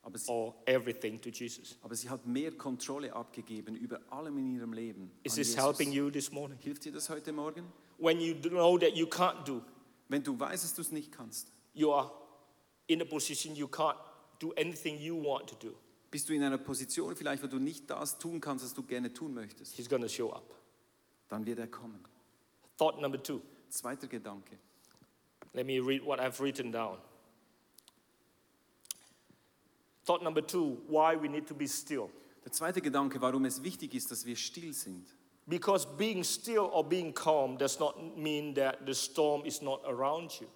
Aber 0.03 0.17
sie, 0.19 0.31
or 0.31 0.55
everything 0.67 1.21
to 1.21 1.31
Jesus. 1.31 1.77
aber 1.83 1.97
sie 1.97 2.09
hat 2.09 2.25
mehr 2.25 2.53
Kontrolle 2.53 3.13
abgegeben 3.13 3.75
über 3.75 4.01
allem 4.11 4.39
in 4.39 4.55
ihrem 4.55 4.73
Leben. 4.73 5.11
Is 5.25 5.35
this 5.35 5.49
Jesus. 5.49 5.57
helping 5.61 5.91
you 5.93 6.11
this 6.11 6.31
morning? 6.31 6.57
Hilft 6.61 6.85
dir 6.85 6.93
das 6.93 7.09
heute 7.09 7.33
Morgen? 7.33 7.65
When 7.99 8.21
you 8.21 8.35
know 8.35 8.79
that 8.79 8.95
you 8.97 9.07
can't 9.07 9.45
do, 9.45 9.61
Wenn 10.09 10.23
du 10.23 10.39
weißt, 10.39 10.63
dass 10.63 10.75
du 10.75 10.83
es 10.83 10.93
nicht 10.93 11.11
kannst, 11.11 11.51
you 11.73 11.91
are 11.93 12.13
in 12.87 13.03
a 13.03 13.05
position 13.05 13.57
you 13.57 13.67
can't 13.67 13.97
do 14.39 14.53
anything 14.57 14.99
you 15.01 15.17
want 15.17 15.49
to 15.49 15.57
do. 15.57 15.75
Bist 16.15 16.29
du 16.29 16.33
in 16.33 16.45
einer 16.45 16.59
Position 16.59 17.17
vielleicht, 17.17 17.43
wo 17.43 17.49
du 17.49 17.59
nicht 17.59 17.91
das 17.91 18.17
tun 18.17 18.41
kannst, 18.41 18.65
was 18.65 18.73
du 18.73 18.85
gerne 18.85 19.13
tun 19.13 19.35
möchtest, 19.35 19.75
He's 19.75 19.89
going 19.89 20.01
to 20.01 20.09
show 20.09 20.31
up. 20.31 20.55
dann 21.29 21.45
wird 21.45 21.59
er 21.59 21.67
kommen. 21.67 22.05
Thought 22.79 23.01
number 23.01 23.21
two. 23.21 23.41
Zweiter 23.69 24.07
Gedanke. 24.07 24.57
Let 25.55 25.67
me 25.67 25.81
read 25.81 26.05
what 26.07 26.21
I've 26.21 26.39
written 26.41 26.71
down. 26.71 26.99
Thought 30.07 30.23
number 30.23 30.41
two 30.41 30.79
why 30.87 31.17
we 31.21 31.29
need 31.29 31.49
to 31.49 31.55
be 31.55 31.67
still. 31.67 32.09
Der 32.45 32.53
zweite 32.53 32.81
Gedanke, 32.81 33.21
warum 33.21 33.45
es 33.45 33.65
wichtig 33.65 33.93
ist, 33.93 34.13
dass 34.13 34.25
wir 34.25 34.37
still 34.37 34.73
sind. 34.73 35.09
Because 35.49 35.85
being 35.99 36.23
still 36.23 36.71
or 36.73 36.85
being 36.85 37.13
calm 37.13 37.59
does 37.59 37.81
not 37.81 38.17
mean 38.17 38.55
that 38.55 38.87
the 38.87 38.95
storm 38.95 39.45
is 39.45 39.61
not 39.61 39.81
around 39.85 40.31
you. 40.41 40.47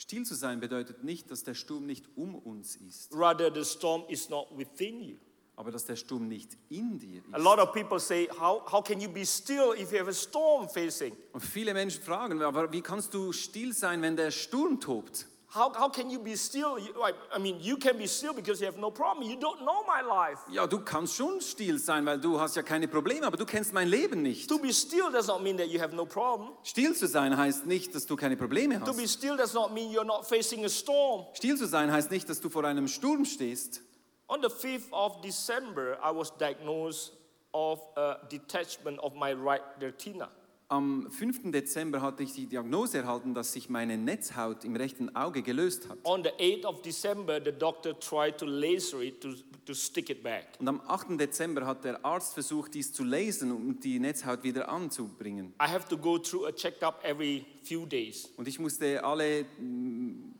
Still 0.00 0.24
zu 0.24 0.34
sein 0.36 0.60
bedeutet 0.60 1.02
nicht, 1.02 1.28
dass 1.30 1.42
der 1.42 1.54
Sturm 1.54 1.84
nicht 1.84 2.06
um 2.16 2.36
uns 2.36 2.76
ist, 2.76 3.10
Rather, 3.12 3.52
the 3.52 3.64
storm 3.68 4.04
is 4.08 4.28
not 4.28 4.46
within 4.56 5.00
you. 5.02 5.16
aber 5.56 5.72
dass 5.72 5.84
der 5.86 5.96
Sturm 5.96 6.28
nicht 6.28 6.56
in 6.68 7.00
dir 7.00 7.20
A 7.32 7.36
ist. 7.36 7.42
lot 7.42 7.58
of 7.58 7.72
people 7.72 7.98
say, 7.98 8.28
How, 8.38 8.62
how 8.70 8.80
can 8.82 9.00
you 9.00 9.08
be 9.10 9.26
still 9.26 9.74
if 9.76 9.90
you 9.92 9.98
have 9.98 10.08
a 10.08 10.12
storm 10.12 10.68
facing? 10.68 11.16
Und 11.32 11.40
viele 11.40 11.74
Menschen 11.74 12.00
fragen, 12.02 12.40
aber 12.42 12.70
wie 12.72 12.80
kannst 12.80 13.12
du 13.12 13.32
still 13.32 13.72
sein, 13.74 14.00
wenn 14.00 14.16
der 14.16 14.30
Sturm 14.30 14.78
tobt? 14.80 15.26
How, 15.50 15.72
how 15.74 15.88
can 15.88 16.10
you 16.10 16.18
be 16.18 16.36
still? 16.36 16.78
You- 16.78 16.94
I 17.34 17.38
mean, 17.38 17.58
you 17.60 17.78
can 17.78 17.96
be 17.96 18.06
still 18.06 18.34
because 18.34 18.60
you 18.60 18.66
have 18.66 18.76
no 18.78 18.90
problem. 18.90 19.26
You 19.28 19.36
don't 19.36 19.60
know 19.60 19.82
my 19.86 20.02
life. 20.02 20.40
Ja, 20.50 20.66
du 20.66 20.78
kannst 20.80 21.16
schon 21.16 21.40
still 21.40 21.78
sein, 21.78 22.04
weil 22.04 22.18
du 22.20 22.38
hast 22.38 22.54
ja 22.56 22.62
keine 22.62 22.86
Probleme, 22.86 23.26
aber 23.26 23.38
du 23.38 23.46
kennst 23.46 23.72
mein 23.72 23.88
Leben 23.88 24.20
nicht. 24.20 24.46
To 24.50 24.58
be 24.58 24.70
still 24.74 25.10
does 25.10 25.26
not 25.26 25.42
mean 25.42 25.56
that 25.56 25.68
you 25.68 25.80
have 25.80 25.94
no 25.96 26.04
problem. 26.04 26.50
Still 26.64 26.94
zu 26.94 27.06
sein 27.06 27.34
heißt 27.34 27.64
nicht, 27.64 27.94
dass 27.94 28.04
du 28.04 28.14
keine 28.14 28.36
Probleme 28.36 28.78
To 28.84 28.92
be 28.92 29.02
hast. 29.04 29.14
still 29.14 29.38
does 29.38 29.54
not 29.54 29.72
mean 29.72 29.90
you're 29.90 30.04
not 30.04 30.26
facing 30.26 30.66
a 30.66 30.68
storm. 30.68 31.24
Still 31.32 31.56
zu 31.56 31.66
sein 31.66 31.90
heißt 31.90 32.10
nicht, 32.10 32.28
dass 32.28 32.40
du 32.42 32.50
vor 32.50 32.64
einem 32.64 32.86
Sturm 32.86 33.24
stehst. 33.24 33.80
On 34.28 34.42
the 34.42 34.48
5th 34.50 34.92
of 34.92 35.22
December, 35.22 35.96
I 36.04 36.14
was 36.14 36.30
diagnosed 36.36 37.14
of 37.54 37.80
a 37.96 38.18
detachment 38.30 38.98
of 38.98 39.14
my 39.14 39.32
right 39.32 39.62
retina. 39.80 40.28
Am 40.70 41.10
5. 41.10 41.50
Dezember 41.50 42.02
hatte 42.02 42.22
ich 42.22 42.34
die 42.34 42.44
Diagnose 42.44 42.98
erhalten, 42.98 43.32
dass 43.32 43.54
sich 43.54 43.70
meine 43.70 43.96
Netzhaut 43.96 44.66
im 44.66 44.76
rechten 44.76 45.16
Auge 45.16 45.40
gelöst 45.40 45.88
hat. 45.88 45.96
On 46.04 46.22
the 46.22 46.28
8th 46.28 46.66
of 46.66 46.82
December, 46.82 47.40
the 47.42 47.52
doctor 47.52 47.98
tried 47.98 48.36
to 48.36 48.44
laser 48.44 49.00
it 49.00 49.18
to, 49.22 49.30
to 49.64 49.72
stick 49.72 50.10
it 50.10 50.22
back. 50.22 50.44
Und 50.58 50.68
am 50.68 50.82
8. 50.86 51.18
Dezember 51.18 51.64
hat 51.64 51.84
der 51.84 52.04
Arzt 52.04 52.34
versucht, 52.34 52.74
dies 52.74 52.92
zu 52.92 53.02
lasern, 53.02 53.50
um 53.52 53.80
die 53.80 53.98
Netzhaut 53.98 54.42
wieder 54.42 54.68
anzubringen. 54.68 55.54
I 55.58 55.68
have 55.68 55.88
to 55.88 55.96
go 55.96 56.18
through 56.18 56.46
a 56.46 56.52
checkup 56.52 57.02
every 57.02 57.46
few 57.62 57.86
days. 57.86 58.28
Und 58.36 58.46
ich 58.46 58.58
musste 58.58 59.02
alle 59.02 59.46
mm, 59.58 60.34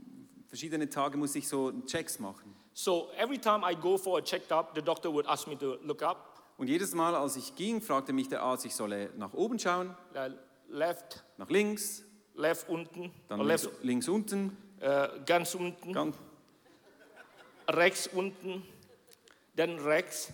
verschiedene 0.47 0.91
Tage 0.91 1.17
muss 1.17 1.35
ich 1.37 1.49
so 1.49 1.73
Checks 1.87 2.19
machen. 2.19 2.55
So 2.75 3.09
every 3.17 3.39
time 3.39 3.63
I 3.65 3.75
go 3.75 3.97
for 3.97 4.19
a 4.19 4.23
checkup, 4.23 4.75
the 4.75 4.83
doctor 4.83 5.11
would 5.11 5.27
ask 5.27 5.49
me 5.49 5.57
to 5.57 5.79
look 5.83 6.03
up, 6.03 6.38
Und 6.59 6.67
jedes 6.69 6.93
Mal, 6.93 7.15
als 7.15 7.37
ich 7.37 7.55
ging, 7.55 7.81
fragte 7.81 8.13
mich 8.13 8.29
der 8.29 8.43
Arzt, 8.43 8.65
ich 8.67 8.75
solle 8.75 9.11
nach 9.17 9.33
oben 9.33 9.59
schauen, 9.59 9.95
left, 10.69 11.25
nach 11.37 11.49
links, 11.51 12.03
left 12.35 12.69
unten, 12.69 13.13
dann 13.29 13.41
links, 13.41 13.63
left, 13.63 13.85
links 13.85 14.09
unten, 14.09 14.57
uh, 14.83 15.07
ganz 15.25 15.55
unten, 15.55 15.93
ganz, 15.93 16.17
rechts 17.69 18.09
unten, 18.09 18.65
dann 19.55 19.79
rechts, 19.79 20.33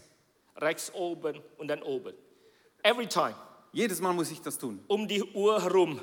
rechts 0.57 0.93
oben 0.95 1.41
und 1.59 1.69
dann 1.69 1.83
oben. 1.83 2.15
Every 2.83 3.07
time, 3.07 3.35
jedes 3.73 4.01
Mal 4.01 4.13
muss 4.15 4.31
ich 4.31 4.41
das 4.41 4.57
tun, 4.59 4.83
um 4.89 5.07
die 5.07 5.23
Uhr 5.23 5.63
herum. 5.63 6.01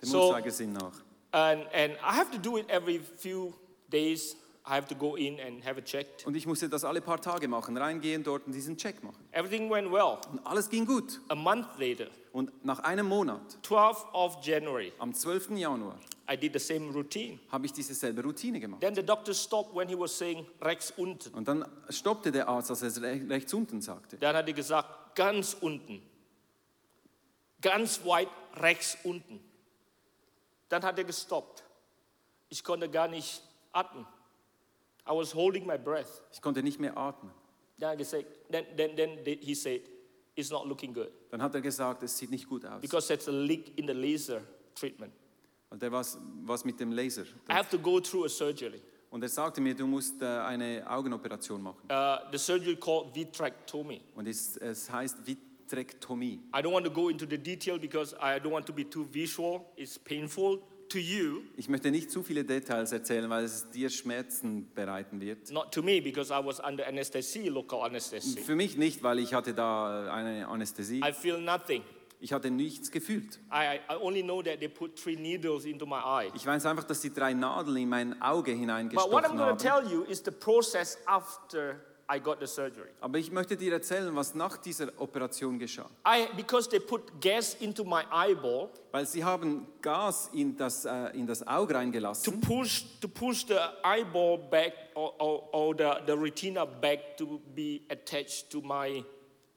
dem 0.00 0.08
So- 0.08 0.28
Uhrzeigersinn 0.28 0.72
nach. 0.72 0.94
And, 1.32 1.62
and 1.72 1.92
I 1.94 2.12
have 2.16 2.30
to 2.30 2.38
do 2.38 2.58
it 2.58 2.68
every 2.70 3.00
few 3.18 3.52
days. 3.88 4.36
I 4.70 4.74
have 4.74 4.86
to 4.86 4.94
go 4.94 5.16
in 5.16 5.40
and 5.40 5.64
have 5.66 5.80
it 5.80 5.86
checked. 5.86 6.24
Und 6.26 6.36
ich 6.36 6.46
musste 6.46 6.68
das 6.68 6.84
alle 6.84 7.00
paar 7.00 7.20
Tage 7.20 7.48
machen, 7.48 7.76
reingehen, 7.76 8.22
dort 8.22 8.46
und 8.46 8.52
diesen 8.52 8.76
Check 8.76 9.02
machen. 9.02 9.26
Everything 9.32 9.68
went 9.68 9.90
well. 9.90 10.18
Und 10.30 10.46
alles 10.46 10.70
ging 10.70 10.86
gut. 10.86 11.20
A 11.28 11.34
month 11.34 11.66
later, 11.78 12.06
Und 12.32 12.64
nach 12.64 12.78
einem 12.80 13.06
Monat, 13.06 13.58
12th 13.64 14.12
of 14.12 14.38
January, 14.44 14.92
am 15.00 15.12
12. 15.12 15.50
Januar, 15.58 15.98
I 16.30 16.36
did 16.36 16.52
the 16.52 16.60
same 16.60 16.92
routine. 16.92 17.40
habe 17.50 17.66
ich 17.66 17.72
diese 17.72 17.94
selbe 17.94 18.22
Routine 18.22 18.60
gemacht. 18.60 18.80
Then 18.80 18.94
the 18.94 19.02
doctor 19.02 19.34
stopped 19.34 19.74
when 19.74 19.88
he 19.88 19.98
was 19.98 20.16
saying 20.16 20.46
rechts 20.62 20.92
unten. 20.96 21.34
Und 21.34 21.48
dann 21.48 21.64
stoppte 21.88 22.30
der 22.30 22.46
Arzt, 22.46 22.70
als 22.70 22.82
er 22.82 23.28
rechts 23.28 23.52
unten 23.52 23.80
sagte. 23.80 24.18
Dann 24.18 24.36
hat 24.36 24.46
er 24.46 24.54
gesagt, 24.54 25.16
ganz 25.16 25.56
unten. 25.60 26.00
Ganz 27.60 28.04
weit 28.04 28.28
rechts 28.54 28.96
unten. 29.02 29.40
Dann 30.68 30.84
hat 30.84 30.96
er 30.96 31.04
gestoppt. 31.04 31.64
Ich 32.48 32.62
konnte 32.62 32.88
gar 32.88 33.08
nicht 33.08 33.42
atmen. 33.72 34.06
I 35.10 35.12
was 35.12 35.34
holding 35.34 35.66
my 35.66 35.76
breath. 35.76 36.22
Ich 36.32 36.40
konnte 36.40 36.62
nicht 36.62 36.78
mehr 36.78 36.96
atmen. 36.96 37.32
Then, 37.78 37.98
I 37.98 38.04
said, 38.04 38.26
then, 38.48 38.64
then, 38.76 38.94
then 38.94 39.18
he 39.40 39.54
said, 39.54 39.80
it's 40.36 40.50
not 40.50 40.68
looking 40.68 40.92
good. 40.92 41.10
Dann 41.30 41.42
hat 41.42 41.54
er 41.54 41.60
gesagt, 41.60 42.02
es 42.04 42.16
sieht 42.16 42.30
nicht 42.30 42.48
gut 42.48 42.64
aus. 42.64 42.80
Because 42.80 43.08
that's 43.08 43.26
a 43.26 43.32
leak 43.32 43.76
in 43.76 43.86
the 43.86 43.94
laser 43.94 44.42
treatment. 44.74 45.12
Weil 45.68 45.78
der 45.78 45.90
was, 45.90 46.18
was 46.44 46.64
mit 46.64 46.78
dem 46.78 46.92
Laser. 46.92 47.24
I 47.48 47.54
have 47.54 47.70
to 47.70 47.78
go 47.78 48.00
through 48.00 48.26
a 48.26 48.28
surgery. 48.28 48.82
Und 49.10 49.22
er 49.22 49.28
sagte 49.28 49.60
mir, 49.60 49.74
du 49.74 49.86
musst 49.86 50.22
äh, 50.22 50.26
eine 50.26 50.88
Augenoperation 50.88 51.60
machen. 51.60 51.90
Uh, 51.90 52.30
the 52.30 52.38
surgery 52.38 52.76
called 52.76 53.14
vitrectomy. 53.14 54.00
Und 54.14 54.28
es, 54.28 54.56
es 54.58 54.90
heißt 54.90 55.18
Vitrektomie. 55.26 56.40
I 56.54 56.60
don't 56.60 56.72
want 56.72 56.84
to 56.84 56.90
go 56.90 57.08
into 57.08 57.26
the 57.26 57.38
detail 57.38 57.78
because 57.78 58.14
I 58.20 58.38
don't 58.38 58.52
want 58.52 58.66
to 58.66 58.72
be 58.72 58.84
too 58.84 59.04
visual. 59.10 59.72
It's 59.76 59.98
painful 59.98 60.60
to 60.90 60.98
you, 60.98 61.42
Ich 61.56 61.68
möchte 61.68 61.90
nicht 61.90 62.10
zu 62.10 62.22
viele 62.22 62.44
Details 62.44 62.92
erzählen, 62.92 63.30
weil 63.30 63.44
es 63.44 63.70
dir 63.70 63.88
Schmerzen 63.90 64.70
bereiten 64.74 65.20
wird. 65.20 65.50
not 65.50 65.72
to 65.72 65.82
me 65.82 66.00
because 66.02 66.30
I 66.32 66.44
was 66.44 66.60
under 66.60 66.86
anesthesia, 66.86 67.50
local 67.50 67.82
anesthesia. 67.82 68.42
Für 68.42 68.54
mich 68.56 68.76
nicht, 68.76 69.02
weil 69.02 69.18
ich 69.20 69.32
hatte 69.32 69.54
da 69.54 70.06
äh, 70.06 70.10
eine 70.10 70.48
Anästhesie. 70.48 71.00
I 71.00 71.12
feel 71.12 71.40
nothing. 71.40 71.82
Ich 72.22 72.34
hatte 72.34 72.50
nichts 72.50 72.90
gefühlt. 72.90 73.38
I, 73.50 73.78
I 73.90 73.94
only 73.98 74.22
know 74.22 74.42
that 74.42 74.58
they 74.60 74.68
put 74.68 74.94
three 74.94 75.16
needles 75.16 75.64
into 75.64 75.86
my 75.86 76.00
eye. 76.04 76.30
Ich 76.34 76.44
weiß 76.44 76.66
einfach, 76.66 76.84
dass 76.84 77.00
die 77.00 77.12
drei 77.14 77.32
Nadeln 77.32 77.78
in 77.78 77.88
mein 77.88 78.20
Auge 78.20 78.52
But 78.52 78.58
what 78.58 78.58
I'm 78.58 78.60
hineingestochen 78.60 79.22
going 79.22 79.38
to 79.38 79.44
haben. 79.44 79.58
tell 79.58 79.90
you 79.90 80.02
is 80.04 80.22
the 80.22 80.30
process 80.30 80.98
after 81.06 81.80
I 82.12 82.18
got 82.18 82.40
the 82.40 82.46
surgery. 82.46 82.90
Aber 83.00 83.18
ich 83.18 83.30
möchte 83.30 83.56
dir 83.56 83.72
erzählen, 83.72 84.14
was 84.16 84.34
nach 84.34 84.56
dieser 84.56 84.88
Operation 85.00 85.58
geschah. 85.58 85.88
I, 86.04 86.26
because 86.36 86.68
they 86.68 86.80
put 86.80 87.20
gas 87.20 87.54
into 87.60 87.84
my 87.84 88.02
eyeball 88.10 88.70
Weil 88.90 89.06
sie 89.06 89.22
haben 89.22 89.68
Gas 89.80 90.28
in 90.32 90.56
das, 90.56 90.84
äh, 90.84 91.16
in 91.16 91.26
das 91.26 91.46
Auge 91.46 91.72
to 91.72 91.78
reingelassen, 91.78 92.40
push, 92.40 92.84
to 93.00 93.06
push 93.06 93.46
the 93.46 93.58
eyeball 93.84 94.38
back 94.38 94.72
or, 94.94 95.14
or, 95.20 95.54
or 95.54 95.74
the, 95.76 96.04
the 96.06 96.12
retina 96.12 96.64
back 96.64 97.16
to 97.16 97.40
be 97.54 97.82
attached 97.88 98.50
to, 98.50 98.60
my, 98.60 99.04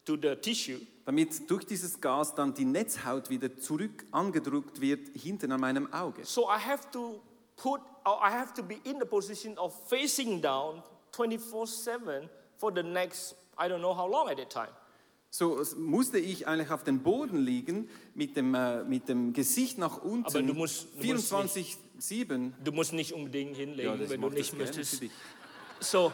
to 0.06 0.16
the 0.16 0.36
tissue. 0.36 0.80
damit 1.06 1.50
durch 1.50 1.66
dieses 1.66 2.00
Gas 2.00 2.36
dann 2.36 2.54
die 2.54 2.66
Netzhaut 2.66 3.30
wieder 3.30 3.58
zurück 3.58 4.06
angedrückt 4.12 4.80
wird 4.80 5.10
hinten 5.16 5.52
an 5.52 5.60
meinem 5.60 5.92
Auge. 5.92 6.24
So 6.24 6.44
I 6.44 6.60
have 6.60 6.89
to 6.92 7.20
put, 7.56 7.82
or 8.06 8.20
I 8.22 8.32
have 8.32 8.54
to 8.54 8.63
be 8.63 8.76
in 8.84 9.00
the 9.00 9.06
position 9.06 9.58
of 9.58 9.74
facing 9.89 10.39
down 10.39 10.84
24 11.12 11.68
7 11.68 12.30
for 12.58 12.72
the 12.74 12.84
next, 12.84 13.36
I 13.58 13.68
don't 13.68 13.80
know 13.80 13.96
how 13.96 14.10
long 14.10 14.30
at 14.30 14.38
that 14.38 14.50
time. 14.50 14.70
So 15.30 15.60
musste 15.78 16.20
ich 16.20 16.48
eigentlich 16.48 16.70
auf 16.70 16.84
dem 16.84 17.00
Boden 17.02 17.39
liegen 17.39 17.89
mit 18.13 18.38
dem, 18.38 18.54
äh, 18.54 18.84
mit 18.84 19.10
dem 19.10 19.34
Gesicht 19.34 19.80
nach 19.80 19.98
unten, 20.04 20.28
Aber 20.28 20.42
du 20.44 20.54
musst- 20.54 20.88
du 21.02 21.08
musst 21.08 21.30
24-7. 21.34 22.54
Du 22.63 22.72
musst 22.72 22.94
nicht 22.94 23.13
unbedingt 23.13 23.58
hinlegen, 23.58 24.00
Ja, 24.02 24.10
wenn 24.10 24.22
du 24.22 24.30
nicht 24.30 24.56
möchtest. 24.58 25.02
So 25.80 26.12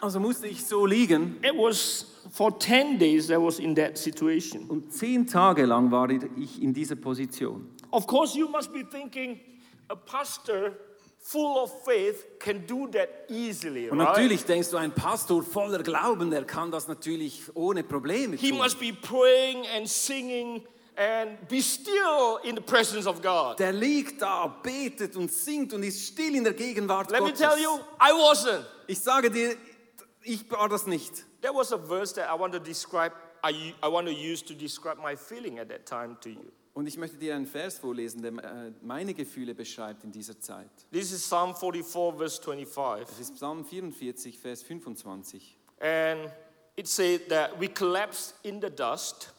Also 0.00 0.18
musste 0.20 0.48
ich 0.48 0.64
so 0.66 0.84
liegen 0.84 1.36
it 1.42 1.52
was 1.56 2.06
for 2.32 2.58
10 2.58 2.98
days 2.98 3.30
I 3.30 3.34
was 3.36 3.58
in 3.60 3.74
that 3.76 3.96
situation. 3.96 4.68
und 4.68 4.92
zehn 4.92 5.26
Tage 5.26 5.64
lang 5.64 5.90
war 5.92 6.10
ich 6.10 6.60
in 6.60 6.74
dieser 6.74 6.96
Position. 6.96 7.70
Of 7.92 8.06
course, 8.08 8.36
you 8.36 8.48
must 8.48 8.72
be 8.72 8.84
thinking 8.84 9.38
a 9.88 9.94
pastor 9.94 10.72
full 11.26 11.56
of 11.56 11.72
faith 11.84 12.38
can 12.38 12.66
do 12.66 12.86
that 12.88 13.08
easily, 13.30 13.88
Und 13.88 13.98
right? 13.98 14.10
natürlich 14.10 14.44
denkst 14.44 14.70
du, 14.70 14.76
ein 14.76 14.92
Pastor 14.92 15.42
voller 15.42 15.82
Glauben, 15.82 16.30
der 16.30 16.44
kann 16.44 16.70
das 16.70 16.86
natürlich 16.86 17.40
ohne 17.54 17.82
Probleme 17.82 18.36
He 18.36 18.50
tun. 18.50 18.58
must 18.58 18.78
be 18.78 18.92
praying 18.92 19.66
and 19.74 19.88
singing 19.88 20.62
and 20.96 21.48
be 21.48 21.62
still 21.62 22.38
in 22.44 22.54
the 22.56 22.60
presence 22.62 23.06
of 23.06 23.22
God. 23.22 23.58
Der 23.58 23.72
liegt 23.72 24.20
da, 24.20 24.46
betet 24.62 25.16
und 25.16 25.32
singt 25.32 25.72
und 25.72 25.82
ist 25.82 26.06
still 26.06 26.34
in 26.34 26.44
der 26.44 26.52
Gegenwart 26.52 27.10
Let 27.10 27.22
me 27.22 27.32
tell 27.32 27.58
you, 27.58 27.78
I 28.00 28.12
wasn't. 28.12 28.64
Ich 28.86 29.00
sage 29.00 29.30
dir, 29.30 29.56
ich 30.22 30.48
war 30.50 30.68
das 30.68 30.86
nicht. 30.86 31.24
There 31.40 31.54
was 31.54 31.72
a 31.72 31.78
verse 31.78 32.14
that 32.14 32.28
I 32.30 32.38
want 32.38 32.52
to 32.52 32.58
describe, 32.60 33.12
I, 33.42 33.74
I 33.82 33.88
want 33.88 34.06
to 34.08 34.12
use 34.14 34.42
to 34.44 34.54
describe 34.54 34.98
my 35.02 35.16
feeling 35.16 35.58
at 35.58 35.68
that 35.70 35.86
time 35.86 36.16
to 36.20 36.28
you. 36.28 36.52
Und 36.74 36.88
ich 36.88 36.96
möchte 36.96 37.16
dir 37.16 37.36
einen 37.36 37.46
Vers 37.46 37.78
vorlesen, 37.78 38.20
der 38.20 38.32
äh, 38.32 38.72
meine 38.82 39.14
Gefühle 39.14 39.54
beschreibt 39.54 40.02
in 40.02 40.10
dieser 40.10 40.40
Zeit. 40.40 40.70
This 40.92 41.12
is 41.12 41.22
Psalm 41.22 41.54
44, 41.54 42.18
verse 42.18 42.42
25. 42.42 43.06
Das 43.08 43.20
ist 43.20 43.34
Psalm 43.36 43.64
44, 43.64 44.38
Vers 44.38 44.62
25. 44.64 45.56
And 45.78 46.32
it 46.74 46.88
said 46.88 47.28
that 47.28 47.60
we 47.60 47.68
collapsed 47.68 48.34
in 48.42 48.60
the 48.60 48.70
dust, 48.70 49.32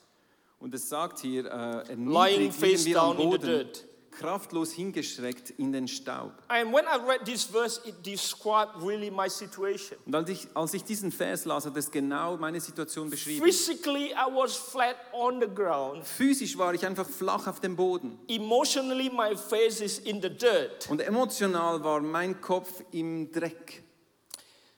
Und 0.59 0.73
es 0.73 0.87
sagt 0.87 1.19
hier, 1.19 1.45
äh, 1.45 1.93
Lying 1.95 2.51
face 2.51 2.85
down 2.85 3.19
in 3.19 3.31
the 3.31 3.37
dirt. 3.37 3.85
Kraftlos 4.15 4.71
hingeschreckt 4.71 5.51
in 5.51 5.71
den 5.71 5.87
Staub. 5.87 6.31
And 6.47 6.73
when 6.73 6.85
I 6.85 6.97
read 7.05 7.25
this 7.25 7.43
verse, 7.43 7.79
it 7.85 7.95
described 8.05 8.81
really 8.81 9.11
my 9.11 9.29
situation. 9.29 9.99
Und 10.05 10.15
als 10.15 10.29
ich, 10.29 10.47
als 10.53 10.73
ich 10.73 10.83
diesen 10.83 11.11
Vers 11.11 11.45
las, 11.45 11.65
hat 11.65 11.77
es 11.77 11.91
genau 11.91 12.37
meine 12.37 12.59
Situation 12.59 13.09
beschrieben. 13.09 13.45
Physically, 13.45 14.11
I 14.11 14.33
was 14.33 14.55
flat 14.55 14.95
on 15.13 15.39
the 15.41 15.47
ground. 15.47 16.05
Physisch 16.05 16.57
war 16.57 16.73
ich 16.73 16.85
einfach 16.85 17.07
flach 17.07 17.47
auf 17.47 17.59
dem 17.59 17.75
Boden. 17.75 18.17
Emotionally, 18.27 19.09
my 19.09 19.35
face 19.35 19.81
is 19.81 19.99
in 19.99 20.21
the 20.21 20.29
dirt. 20.29 20.89
Und 20.89 21.01
emotional 21.01 21.83
war 21.83 22.01
mein 22.01 22.39
Kopf 22.41 22.83
im 22.91 23.31
Dreck. 23.31 23.83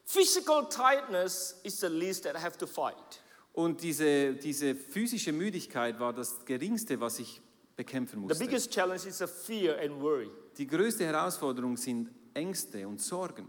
Physical 0.06 0.68
tiredness 0.70 1.60
is 1.64 1.80
the 1.80 1.88
least 1.88 2.24
that 2.24 2.36
I 2.36 2.40
have 2.40 2.58
to 2.58 2.66
fight. 2.66 3.22
Und 3.52 3.82
diese, 3.82 4.34
diese 4.34 4.76
physische 4.76 5.32
Müdigkeit 5.32 6.00
war 6.00 6.14
das 6.14 6.46
Geringste, 6.46 7.00
was 7.02 7.20
ich 7.20 7.42
bekämpfen 7.78 8.20
The 8.20 8.28
musste. 8.28 8.44
biggest 8.46 8.72
challenge 8.74 9.06
is 9.08 9.22
a 9.22 9.28
fear 9.28 9.80
and 9.80 10.02
worry. 10.02 10.30
Die 10.58 10.68
größte 10.68 11.06
Herausforderung 11.06 11.78
sind 11.78 12.10
Ängste 12.34 12.86
und 12.88 13.00
Sorgen. 13.02 13.48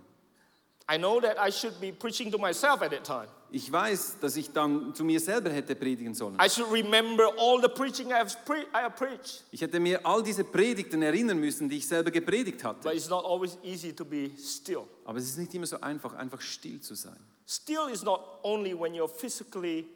I 0.90 0.96
know 0.96 1.20
that 1.20 1.36
I 1.38 1.50
should 1.52 1.78
be 1.80 1.92
preaching 1.92 2.30
to 2.30 2.38
myself 2.38 2.80
at 2.80 2.90
that 2.92 3.04
time. 3.04 3.28
Ich 3.50 3.70
weiß, 3.70 4.18
dass 4.20 4.36
ich 4.36 4.50
dann 4.52 4.94
zu 4.94 5.04
mir 5.04 5.20
selber 5.20 5.50
hätte 5.50 5.74
predigen 5.74 6.14
sollen. 6.14 6.38
I 6.42 6.48
should 6.48 6.70
remember 6.70 7.28
all 7.38 7.60
the 7.60 7.68
preaching 7.68 8.08
I 8.08 8.14
have, 8.14 8.34
pre- 8.46 8.62
I 8.74 8.82
have 8.84 8.96
preached. 8.96 9.44
Ich 9.50 9.60
hätte 9.60 9.80
mir 9.80 10.04
all 10.06 10.22
diese 10.22 10.44
Predigten 10.44 11.02
erinnern 11.02 11.38
müssen, 11.38 11.68
die 11.68 11.76
ich 11.78 11.86
selber 11.86 12.10
gepredigt 12.10 12.62
hatte. 12.64 12.80
But 12.82 12.94
it's 12.94 13.08
not 13.08 13.24
always 13.26 13.58
easy 13.62 13.92
to 13.94 14.04
be 14.04 14.30
still. 14.38 14.84
Aber 15.04 15.18
es 15.18 15.26
ist 15.26 15.36
nicht 15.38 15.52
immer 15.54 15.66
so 15.66 15.78
einfach, 15.80 16.14
einfach 16.14 16.40
still 16.40 16.80
zu 16.80 16.94
sein. 16.94 17.18
Still 17.46 17.88
is 17.92 18.02
not 18.02 18.20
only 18.42 18.72
when 18.78 18.94
you're 18.94 19.08
physically 19.08 19.86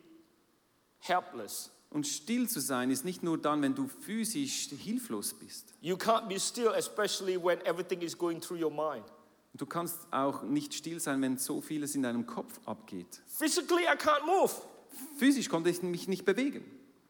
helpless. 1.01 1.71
Und 1.93 2.07
still 2.07 2.49
zu 2.49 2.61
sein 2.61 2.91
ist 2.91 3.05
nicht 3.05 3.23
nur 3.23 3.37
dann, 3.37 3.61
wenn 3.61 3.75
du 3.75 3.87
physisch 3.87 4.71
hilflos 4.71 5.35
bist. 5.35 5.75
You 5.83 5.97
can't 5.97 6.27
be 6.27 6.41
still, 6.41 6.73
especially 6.75 7.37
when 7.37 7.61
everything 7.67 8.01
is 8.01 8.17
going 8.17 8.41
through 8.41 8.63
your 8.63 8.71
mind. 8.71 9.05
Und 9.53 9.61
du 9.61 9.67
kannst 9.67 9.99
auch 10.11 10.43
nicht 10.43 10.73
still 10.73 10.99
sein, 11.01 11.21
wenn 11.21 11.37
so 11.37 11.61
vieles 11.61 11.95
in 11.95 12.03
deinem 12.03 12.27
Kopf 12.27 12.59
abgeht. 12.65 13.21
Physically, 13.27 13.83
I 13.83 13.97
can't 13.99 14.25
move. 14.25 14.51
Physisch 15.19 15.51
konnte 15.51 15.69
ich 15.69 15.83
mich 15.83 16.09
nicht 16.09 16.25
bewegen. 16.25 16.65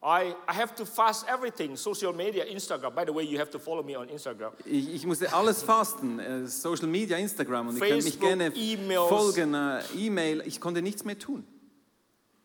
I, 0.04 0.34
I 0.48 0.52
have 0.52 0.74
to 0.74 0.84
fast 0.84 1.28
everything 1.28 1.76
social 1.76 2.12
media, 2.12 2.42
Instagram. 2.44 2.92
By 2.92 3.04
the 3.06 3.14
way, 3.14 3.22
you 3.22 3.38
have 3.38 3.52
to 3.52 3.60
follow 3.60 3.84
me 3.84 3.96
on 3.96 4.08
Instagram. 4.08 4.52
Ich, 4.64 4.92
ich 4.92 5.06
musste 5.06 5.32
alles 5.32 5.62
fasten, 5.62 6.18
äh, 6.18 6.48
Social 6.48 6.88
Media, 6.88 7.16
Instagram 7.18 7.68
und 7.68 7.74
ihr 7.76 7.80
könnt 7.80 7.94
mich 8.02 8.14
Facebook, 8.14 8.28
gerne 8.28 8.52
E-Mails. 8.56 9.08
folgen, 9.08 9.54
äh, 9.54 9.80
E-Mail. 9.96 10.42
Ich 10.44 10.60
konnte 10.60 10.82
nichts 10.82 11.04
mehr 11.04 11.16
tun. 11.16 11.46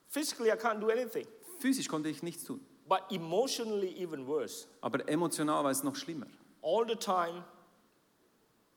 Physically, 0.10 0.50
I 0.50 0.54
can't 0.54 0.80
do 0.80 0.90
anything. 0.90 1.26
Physisch 1.60 1.88
konnte 1.88 2.10
ich 2.10 2.24
nichts 2.24 2.44
tun. 2.44 2.60
But 2.88 3.02
emotionally, 3.12 3.90
even 4.02 4.26
worse. 4.28 4.68
Aber 4.82 5.08
emotional 5.10 5.64
war 5.64 5.72
es 5.72 5.84
noch 5.84 5.96
schlimmer. 5.96 6.28
All 6.62 6.88
the 6.88 6.96
time, 6.96 7.44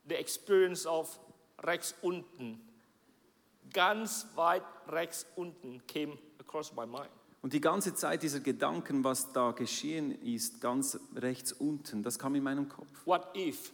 the 0.09 0.17
experience 0.17 0.87
of 0.87 1.19
rechts 1.63 1.95
unten, 2.03 2.61
ganz 3.73 4.27
weit 4.35 4.63
rechts 4.89 5.27
unten 5.37 5.81
came 5.87 6.19
across 6.39 6.73
my 6.75 6.87
mind. 6.87 7.11
Und 7.43 7.53
die 7.53 7.61
ganze 7.61 7.95
Zeit 7.95 8.23
dieser 8.23 8.41
Gedanken, 8.41 9.03
was 9.03 9.33
da 9.33 9.53
geschehen 9.53 10.11
ist, 10.23 10.61
ganz 10.61 10.99
rechts 11.15 11.53
unten, 11.53 12.03
das 12.03 12.19
kam 12.19 12.35
in 12.35 12.43
meinem 12.43 12.69
Kopf. 12.69 12.89
What 13.07 13.35
if, 13.35 13.73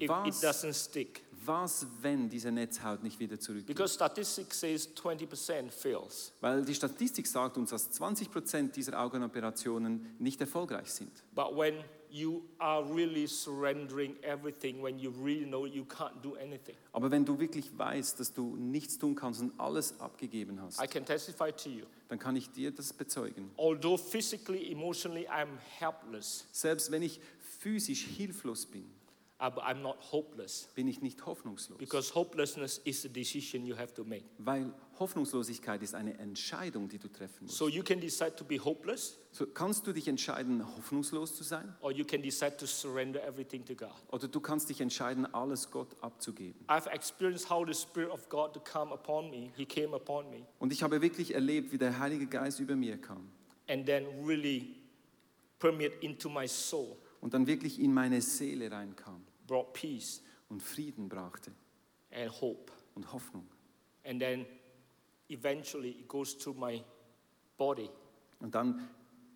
if 0.00 0.08
Was? 0.08 0.42
it 0.42 0.48
doesn't 0.48 0.74
stick? 0.74 1.23
Was, 1.46 1.86
wenn 2.02 2.28
diese 2.28 2.50
Netzhaut 2.52 3.02
nicht 3.02 3.18
wieder 3.18 3.38
zurückgeht? 3.38 3.66
Because 3.66 3.94
statistics 3.94 4.60
says 4.60 4.88
20% 4.96 5.70
fails. 5.70 6.32
Weil 6.40 6.64
die 6.64 6.74
Statistik 6.74 7.26
sagt 7.26 7.56
uns, 7.56 7.70
dass 7.70 7.90
20% 7.92 8.72
dieser 8.72 9.00
Augenoperationen 9.00 10.14
nicht 10.18 10.40
erfolgreich 10.40 10.90
sind. 10.90 11.10
But 11.34 11.56
when 11.56 11.74
you 12.10 12.42
are 12.58 12.84
really 12.94 13.26
surrendering 13.26 14.16
everything, 14.22 14.80
when 14.82 14.98
you 14.98 15.10
really 15.10 15.44
know 15.44 15.66
you 15.66 15.84
can't 15.84 16.22
do 16.22 16.36
anything, 16.36 16.76
Aber 16.92 17.10
wenn 17.10 17.24
du 17.24 17.38
wirklich 17.38 17.76
weißt, 17.76 18.20
dass 18.20 18.32
du 18.32 18.54
nichts 18.56 18.98
tun 18.98 19.14
kannst 19.16 19.40
und 19.40 19.52
alles 19.58 19.98
abgegeben 20.00 20.60
hast, 20.62 20.80
I 20.80 20.86
can 20.86 21.04
testify 21.04 21.50
to 21.50 21.68
you. 21.68 21.84
dann 22.08 22.18
kann 22.20 22.36
ich 22.36 22.50
dir 22.52 22.70
das 22.70 22.92
bezeugen. 22.92 23.50
Although 23.56 23.96
physically, 23.96 24.70
emotionally, 24.70 25.28
I'm 25.28 25.58
helpless, 25.78 26.46
Selbst 26.52 26.90
wenn 26.92 27.02
ich 27.02 27.20
physisch 27.58 28.04
hilflos 28.04 28.64
bin, 28.66 28.84
but 29.38 29.62
I'm 29.64 29.82
not 29.82 29.96
hopeless. 30.12 30.68
bin 30.74 30.88
ich 30.88 31.02
nicht 31.02 31.26
hoffnungslos. 31.26 31.78
Because 31.78 32.14
hopelessness 32.14 32.78
is 32.84 33.04
a 33.04 33.08
decision 33.08 33.66
you 33.66 33.76
have 33.76 33.92
to 33.94 34.04
make. 34.04 34.24
Weil 34.38 34.72
Hoffnungslosigkeit 34.98 35.82
ist 35.82 35.94
eine 35.94 36.16
Entscheidung, 36.18 36.88
die 36.88 36.98
du 36.98 37.08
treffen 37.08 37.46
musst. 37.46 37.56
So 37.58 37.68
you 37.68 37.82
can 37.82 38.00
decide 38.00 38.36
to 38.36 38.44
be 38.44 38.58
hopeless, 38.62 39.18
So 39.32 39.44
kannst 39.46 39.86
du 39.86 39.92
dich 39.92 40.06
entscheiden, 40.08 40.64
hoffnungslos 40.76 41.34
zu 41.34 41.42
sein, 41.42 41.74
or 41.80 41.90
you 41.90 42.04
can 42.04 42.22
decide 42.22 42.56
to 42.56 42.66
surrender 42.66 43.22
everything 43.24 43.64
to 43.64 43.74
God. 43.74 43.90
oder 44.12 44.28
du 44.28 44.40
kannst 44.40 44.68
dich 44.70 44.80
entscheiden, 44.80 45.26
alles 45.34 45.70
Gott 45.70 45.96
abzugeben. 46.00 46.64
I've 46.68 46.86
experienced 46.92 47.50
how 47.50 47.66
the 47.66 47.74
Spirit 47.74 48.10
of 48.10 48.28
God 48.28 48.54
to 48.54 48.60
come 48.60 48.92
upon 48.94 49.30
me. 49.30 49.50
He 49.56 49.66
came 49.66 49.94
upon 49.94 50.30
me, 50.30 50.46
Und 50.60 50.72
ich 50.72 50.82
habe 50.82 51.02
wirklich 51.02 51.34
erlebt, 51.34 51.72
wie 51.72 51.78
der 51.78 51.98
Heilige 51.98 52.26
Geist 52.26 52.60
über 52.60 52.76
mir 52.76 52.96
kam 52.98 53.28
and 53.66 53.84
then 53.86 54.06
really 54.24 54.76
permeate 55.58 55.96
into 56.00 56.28
my 56.28 56.46
soul, 56.46 56.96
und 57.20 57.32
dann 57.34 57.46
wirklich 57.46 57.80
in 57.80 57.92
meine 57.92 58.20
Seele 58.20 58.70
reinkam 58.70 59.23
brought 59.46 59.72
peace 59.72 60.22
und 60.48 60.62
Frieden 60.62 61.08
brachte 61.08 61.52
and 62.12 62.30
hope. 62.40 62.72
und 62.94 63.12
Hoffnung. 63.12 63.46
And 64.04 64.20
then 64.20 64.46
eventually 65.28 65.90
it 65.90 66.08
goes 66.08 66.36
through 66.36 66.54
my 66.58 66.82
body 67.56 67.88
Und 68.40 68.54
dann 68.54 68.88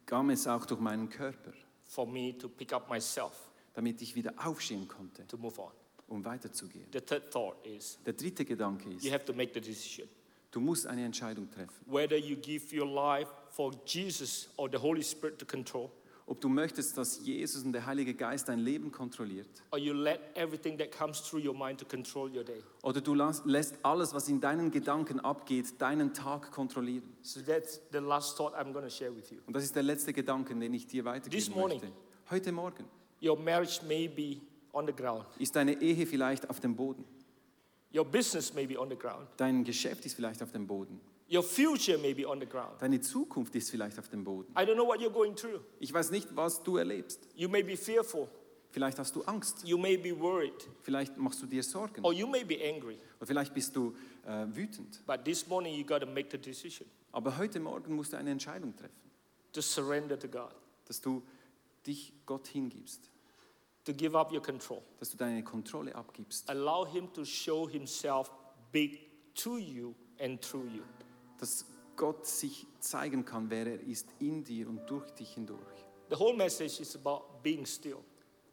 kam 0.06 0.30
es 0.30 0.46
auch 0.46 0.66
durch 0.66 0.80
meinen 0.80 1.08
Körper, 1.08 1.52
for 1.84 2.06
me 2.06 2.36
to 2.38 2.48
pick 2.48 2.72
up 2.72 2.88
myself 2.88 3.32
damit 3.74 4.02
ich 4.02 4.14
wieder 4.16 4.34
aufstehen 4.44 4.88
konnte, 4.88 5.24
to 5.28 5.36
move 5.36 5.60
on. 5.60 5.70
um 6.08 6.24
weiterzugehen. 6.24 6.86
The 6.92 7.00
third 7.00 7.30
thought 7.30 7.64
is 7.66 7.98
Der 8.04 8.12
dritte 8.14 8.44
Gedanke 8.44 8.88
you 8.90 8.96
ist, 8.96 9.10
have 9.12 9.24
to 9.24 9.32
make 9.32 9.52
the 9.54 9.60
decision 9.60 10.08
du 10.50 10.60
musst 10.60 10.86
eine 10.86 11.04
Entscheidung 11.04 11.50
treffen. 11.50 11.74
whether 11.86 12.16
you 12.16 12.36
give 12.36 12.74
your 12.76 12.86
life 12.86 13.30
for 13.50 13.72
Jesus 13.86 14.48
or 14.56 14.68
the 14.70 14.78
Holy 14.78 15.02
Spirit 15.02 15.38
to 15.38 15.46
control, 15.46 15.90
Ob 16.30 16.40
du 16.42 16.48
möchtest, 16.50 16.98
dass 16.98 17.24
Jesus 17.24 17.64
und 17.64 17.72
der 17.72 17.86
Heilige 17.86 18.12
Geist 18.14 18.48
dein 18.50 18.58
Leben 18.58 18.92
kontrolliert, 18.92 19.48
or 19.72 19.78
you 19.78 19.94
let 19.94 20.20
everything 20.34 20.76
that 20.76 20.92
comes 20.92 21.22
through 21.22 21.42
your 21.42 21.54
mind 21.56 21.80
to 21.80 21.86
control 21.86 22.28
your 22.30 22.44
day. 22.44 22.62
oder 22.82 23.00
du 23.00 23.14
lässt 23.14 23.74
alles, 23.82 24.12
was 24.12 24.28
in 24.28 24.38
deinen 24.40 24.70
Gedanken 24.70 25.20
abgeht, 25.20 25.80
deinen 25.80 26.12
Tag 26.12 26.50
kontrollieren. 26.52 27.16
So 27.22 27.40
that's 27.40 27.80
the 27.92 27.98
last 27.98 28.36
thought 28.36 28.52
I'm 28.54 28.72
going 28.72 28.84
to 28.84 28.90
share 28.90 29.14
with 29.14 29.30
you. 29.30 29.38
Und 29.46 29.54
das 29.56 29.64
ist 29.64 29.74
der 29.74 29.82
letzte 29.82 30.12
Gedanke, 30.12 30.54
den 30.54 30.74
ich 30.74 30.86
dir 30.86 31.02
This 31.02 31.04
weitergeben 31.12 31.54
morning. 31.54 31.80
möchte. 31.80 31.94
Heute 32.30 32.52
Morgen 32.52 32.84
Your 33.22 33.38
marriage 33.38 33.80
may 33.88 34.06
be 34.06 34.36
on 34.72 34.86
the 34.86 34.92
ground, 34.92 35.24
ist 35.38 35.56
deine 35.56 35.80
Ehe 35.80 36.06
vielleicht 36.06 36.48
auf 36.50 36.60
dem 36.60 36.76
Boden. 36.76 37.04
your 37.96 38.04
business 38.04 38.52
may 38.52 38.66
be 38.66 38.78
on 38.78 38.90
the 38.90 38.96
ground, 38.96 39.26
Dein 39.38 39.64
Geschäft 39.64 40.04
ist 40.04 40.14
vielleicht 40.14 40.42
auf 40.42 40.52
dem 40.52 40.66
Boden. 40.66 41.00
Your 41.30 41.42
future 41.42 41.98
may 41.98 42.14
be 42.14 42.26
on 42.26 42.40
the 42.40 42.46
ground. 42.46 42.80
Deine 42.80 43.00
Zukunft 43.00 43.54
ist 43.54 43.70
vielleicht 43.70 43.98
auf 43.98 44.08
dem 44.08 44.24
Boden. 44.24 44.50
I 44.52 44.62
don't 44.64 44.74
know 44.74 44.86
what 44.86 45.00
you're 45.00 45.10
going 45.12 45.34
through. 45.36 45.60
Ich 45.80 45.92
weiß 45.92 46.10
nicht, 46.10 46.34
was 46.34 46.62
du 46.62 46.76
erlebst. 46.76 47.20
You 47.34 47.48
may 47.48 47.62
be 47.62 47.76
fearful, 47.76 48.28
Vielleicht 48.70 48.98
hast 48.98 49.16
du 49.16 49.22
Angst. 49.24 49.66
you 49.66 49.78
may 49.78 49.96
be 49.96 50.18
worried, 50.18 50.68
Vielleicht 50.82 51.16
machst 51.16 51.42
du 51.42 51.46
dir 51.46 51.62
Sorgen. 51.62 52.04
or 52.04 52.12
you 52.12 52.26
may 52.26 52.44
be 52.44 52.56
angry. 52.62 52.98
Oder 53.18 53.26
vielleicht 53.26 53.54
bist 53.54 53.74
du 53.74 53.94
äh, 54.26 54.46
wütend. 54.54 55.04
But 55.06 55.24
this 55.24 55.46
morning 55.46 55.74
you 55.74 55.84
got 55.84 56.00
to 56.00 56.06
make 56.06 56.28
the 56.30 56.38
decision 56.38 56.86
Aber 57.12 57.36
heute 57.38 57.58
Morgen 57.60 57.94
musst 57.94 58.12
du 58.12 58.18
eine 58.18 58.30
Entscheidung 58.30 58.76
treffen, 58.76 59.10
to 59.52 59.60
surrender 59.62 60.18
to 60.18 60.28
God, 60.28 60.54
dass 60.86 61.00
du 61.00 61.22
dich 61.86 62.12
Gott 62.26 62.46
hingibst, 62.48 63.10
to 63.84 63.94
give 63.94 64.16
up 64.18 64.30
your 64.32 64.42
control. 64.42 64.82
dass 65.00 65.10
du 65.10 65.16
deine 65.16 65.42
Kontrolle 65.42 65.94
abgibst, 65.94 66.48
Allow 66.50 66.86
Him 66.86 67.10
to 67.14 67.24
show 67.24 67.66
Himself 67.68 68.30
big 68.70 69.00
to 69.34 69.56
you 69.56 69.94
and 70.20 70.40
through 70.42 70.66
you. 70.66 70.82
Dass 71.38 71.64
Gott 71.96 72.26
sich 72.26 72.66
zeigen 72.80 73.24
kann, 73.24 73.50
wer 73.50 73.66
er 73.66 73.80
ist, 73.80 74.08
in 74.20 74.44
dir 74.44 74.68
und 74.68 74.88
durch 74.88 75.10
dich 75.12 75.34
hindurch. 75.34 75.84
The 76.10 76.16
whole 76.18 76.36
message 76.36 76.80
is 76.80 76.94
about 76.96 77.24
being 77.42 77.66
still. 77.66 77.98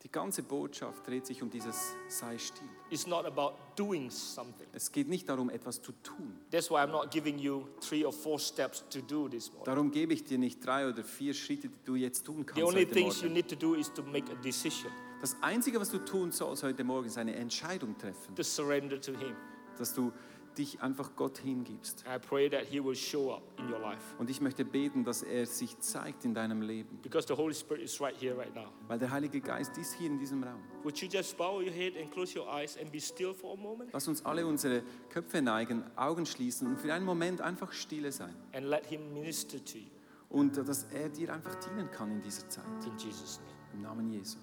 Die 0.03 0.11
ganze 0.11 0.43
Botschaft 0.43 1.07
dreht 1.07 1.25
sich 1.25 1.41
um 1.41 1.49
dieses 1.49 1.93
Sei 2.09 2.37
still. 2.37 2.67
It's 2.91 3.07
not 3.07 3.25
about 3.25 3.55
doing 3.75 4.11
something. 4.11 4.67
Es 4.71 4.91
geht 4.91 5.07
nicht 5.07 5.27
darum, 5.27 5.49
etwas 5.49 5.81
zu 5.81 5.93
tun. 6.03 6.39
That's 6.51 6.69
why 6.69 6.75
I'm 6.75 6.91
not 6.91 7.09
giving 7.09 7.39
you 7.39 7.65
three 7.81 8.05
or 8.05 8.13
four 8.13 8.39
steps 8.39 8.83
to 8.89 8.99
do 9.01 9.27
this 9.27 9.47
morning. 9.51 9.65
Darum 9.65 9.89
gebe 9.91 10.13
ich 10.13 10.23
dir 10.23 10.37
nicht 10.37 10.63
drei 10.63 10.87
oder 10.87 11.03
vier 11.03 11.33
Schritte, 11.33 11.69
die 11.69 11.79
du 11.83 11.95
jetzt 11.95 12.23
tun 12.25 12.37
The 12.39 12.43
kannst 12.45 12.63
only 12.63 12.81
heute 12.85 12.91
things 12.93 13.15
you 13.21 13.29
Morgen. 13.29 13.33
need 13.33 13.47
to 13.49 13.55
do 13.55 13.73
is 13.73 13.91
to 13.93 14.03
make 14.03 14.31
a 14.31 14.35
decision 14.43 14.91
Das 15.21 15.35
Einzige, 15.41 15.79
was 15.79 15.89
du 15.89 15.97
tun 15.99 16.31
sollst 16.31 16.61
heute 16.61 16.83
Morgen, 16.83 17.07
ist 17.07 17.17
eine 17.17 17.33
Entscheidung 17.35 17.97
treffen, 17.97 18.35
to 18.35 18.43
surrender 18.43 19.01
to 19.01 19.11
Him. 19.13 19.35
dass 19.79 19.93
du 19.93 20.11
dich 20.57 20.81
einfach 20.81 21.15
Gott 21.15 21.37
hingibst. 21.39 22.03
I 22.07 22.17
pray 22.19 22.49
that 22.49 22.65
He 22.65 22.83
will 22.83 22.95
show 22.95 23.33
up 23.33 23.43
in 23.59 23.71
your 23.71 23.79
life 23.79 24.01
Und 24.17 24.29
ich 24.29 24.41
möchte 24.41 24.65
beten, 24.65 25.03
dass 25.03 25.21
er 25.23 25.45
sich 25.45 25.77
zeigt 25.79 26.25
in 26.25 26.33
deinem 26.33 26.61
Leben, 26.61 26.99
because 27.01 27.27
the 27.27 27.33
Holy 27.35 27.53
Spirit 27.53 27.83
is 27.83 27.99
right 28.01 28.15
here, 28.19 28.37
right 28.37 28.53
now. 28.55 28.67
weil 28.87 28.99
der 28.99 29.11
Heilige 29.11 29.39
Geist 29.41 29.77
ist 29.77 29.93
hier 29.93 30.07
in 30.07 30.17
diesem 30.17 30.43
Raum. 30.43 30.61
Would 30.83 30.97
you 30.99 31.07
just 31.07 31.37
bow 31.37 31.59
your 31.61 31.71
head 31.71 31.93
and 31.97 32.11
close 32.11 32.37
your 32.37 32.47
eyes 32.47 32.77
and 32.77 32.91
be 32.91 32.99
still 32.99 33.33
for 33.33 33.53
a 33.53 33.55
moment 33.55 33.91
Lass 33.93 34.07
uns 34.07 34.25
alle 34.25 34.45
unsere 34.45 34.83
Köpfe 35.09 35.41
neigen, 35.41 35.83
Augen 35.95 36.25
schließen 36.25 36.67
und 36.67 36.77
für 36.79 36.93
einen 36.93 37.05
Moment 37.05 37.41
einfach 37.41 37.71
stille 37.71 38.11
sein. 38.11 38.35
and 38.53 38.65
let 38.67 38.85
Him 38.85 39.13
minister 39.13 39.63
to 39.63 39.77
you 39.77 39.85
Und 40.29 40.57
dass 40.57 40.85
er 40.85 41.09
dir 41.09 41.31
einfach 41.33 41.55
dienen 41.55 41.89
kann 41.91 42.11
in 42.11 42.21
dieser 42.21 42.47
Zeit. 42.49 42.65
in 42.85 42.97
Jesus' 42.97 43.39
name. 43.39 43.51
Im 43.73 43.81
Namen 43.81 44.09
Jesu. 44.11 44.37